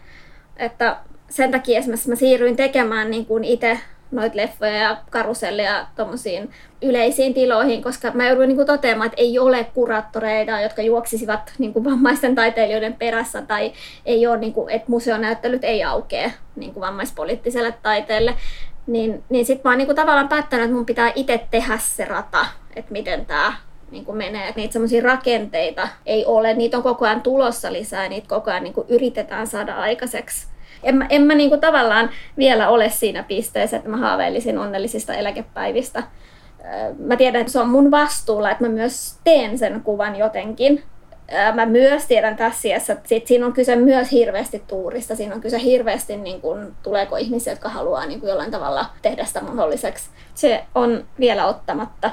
[0.59, 0.97] Että
[1.31, 3.79] sen takia esimerkiksi mä siirryin tekemään niin kuin itse
[4.11, 6.51] noita leffoja ja karuselleja tuommoisiin
[6.83, 11.85] yleisiin tiloihin, koska mä joudun niin toteamaan, että ei ole kuraattoreita, jotka juoksisivat niin kuin
[11.85, 13.73] vammaisten taiteilijoiden perässä, tai
[14.07, 18.35] ei ole, niin kuin, että museonäyttelyt ei aukea niin kuin vammaispoliittiselle taiteelle.
[18.87, 22.05] Niin, niin sitten mä oon niin kuin tavallaan päättänyt, että mun pitää itse tehdä se
[22.05, 22.47] rata,
[22.77, 23.53] että miten tämä
[23.91, 24.49] niin kuin menee.
[24.49, 28.63] Että niitä semmoisia rakenteita ei ole, niitä on koko ajan tulossa lisää, niitä koko ajan
[28.63, 30.47] niin kuin yritetään saada aikaiseksi
[30.83, 36.03] en mä, en mä niinku tavallaan vielä ole siinä pisteessä, että mä haaveilisin onnellisista eläkepäivistä.
[36.99, 40.83] Mä tiedän, että se on mun vastuulla, että mä myös teen sen kuvan jotenkin.
[41.55, 45.17] Mä myös tiedän tässä iässä, että sit siinä on kyse myös hirveästi tuurista.
[45.17, 49.25] Siinä on kyse hirveästi, niin kun, tuleeko ihmisiä, jotka haluaa niin kun jollain tavalla tehdä
[49.25, 50.11] sitä mahdolliseksi.
[50.35, 52.11] Se on vielä ottamatta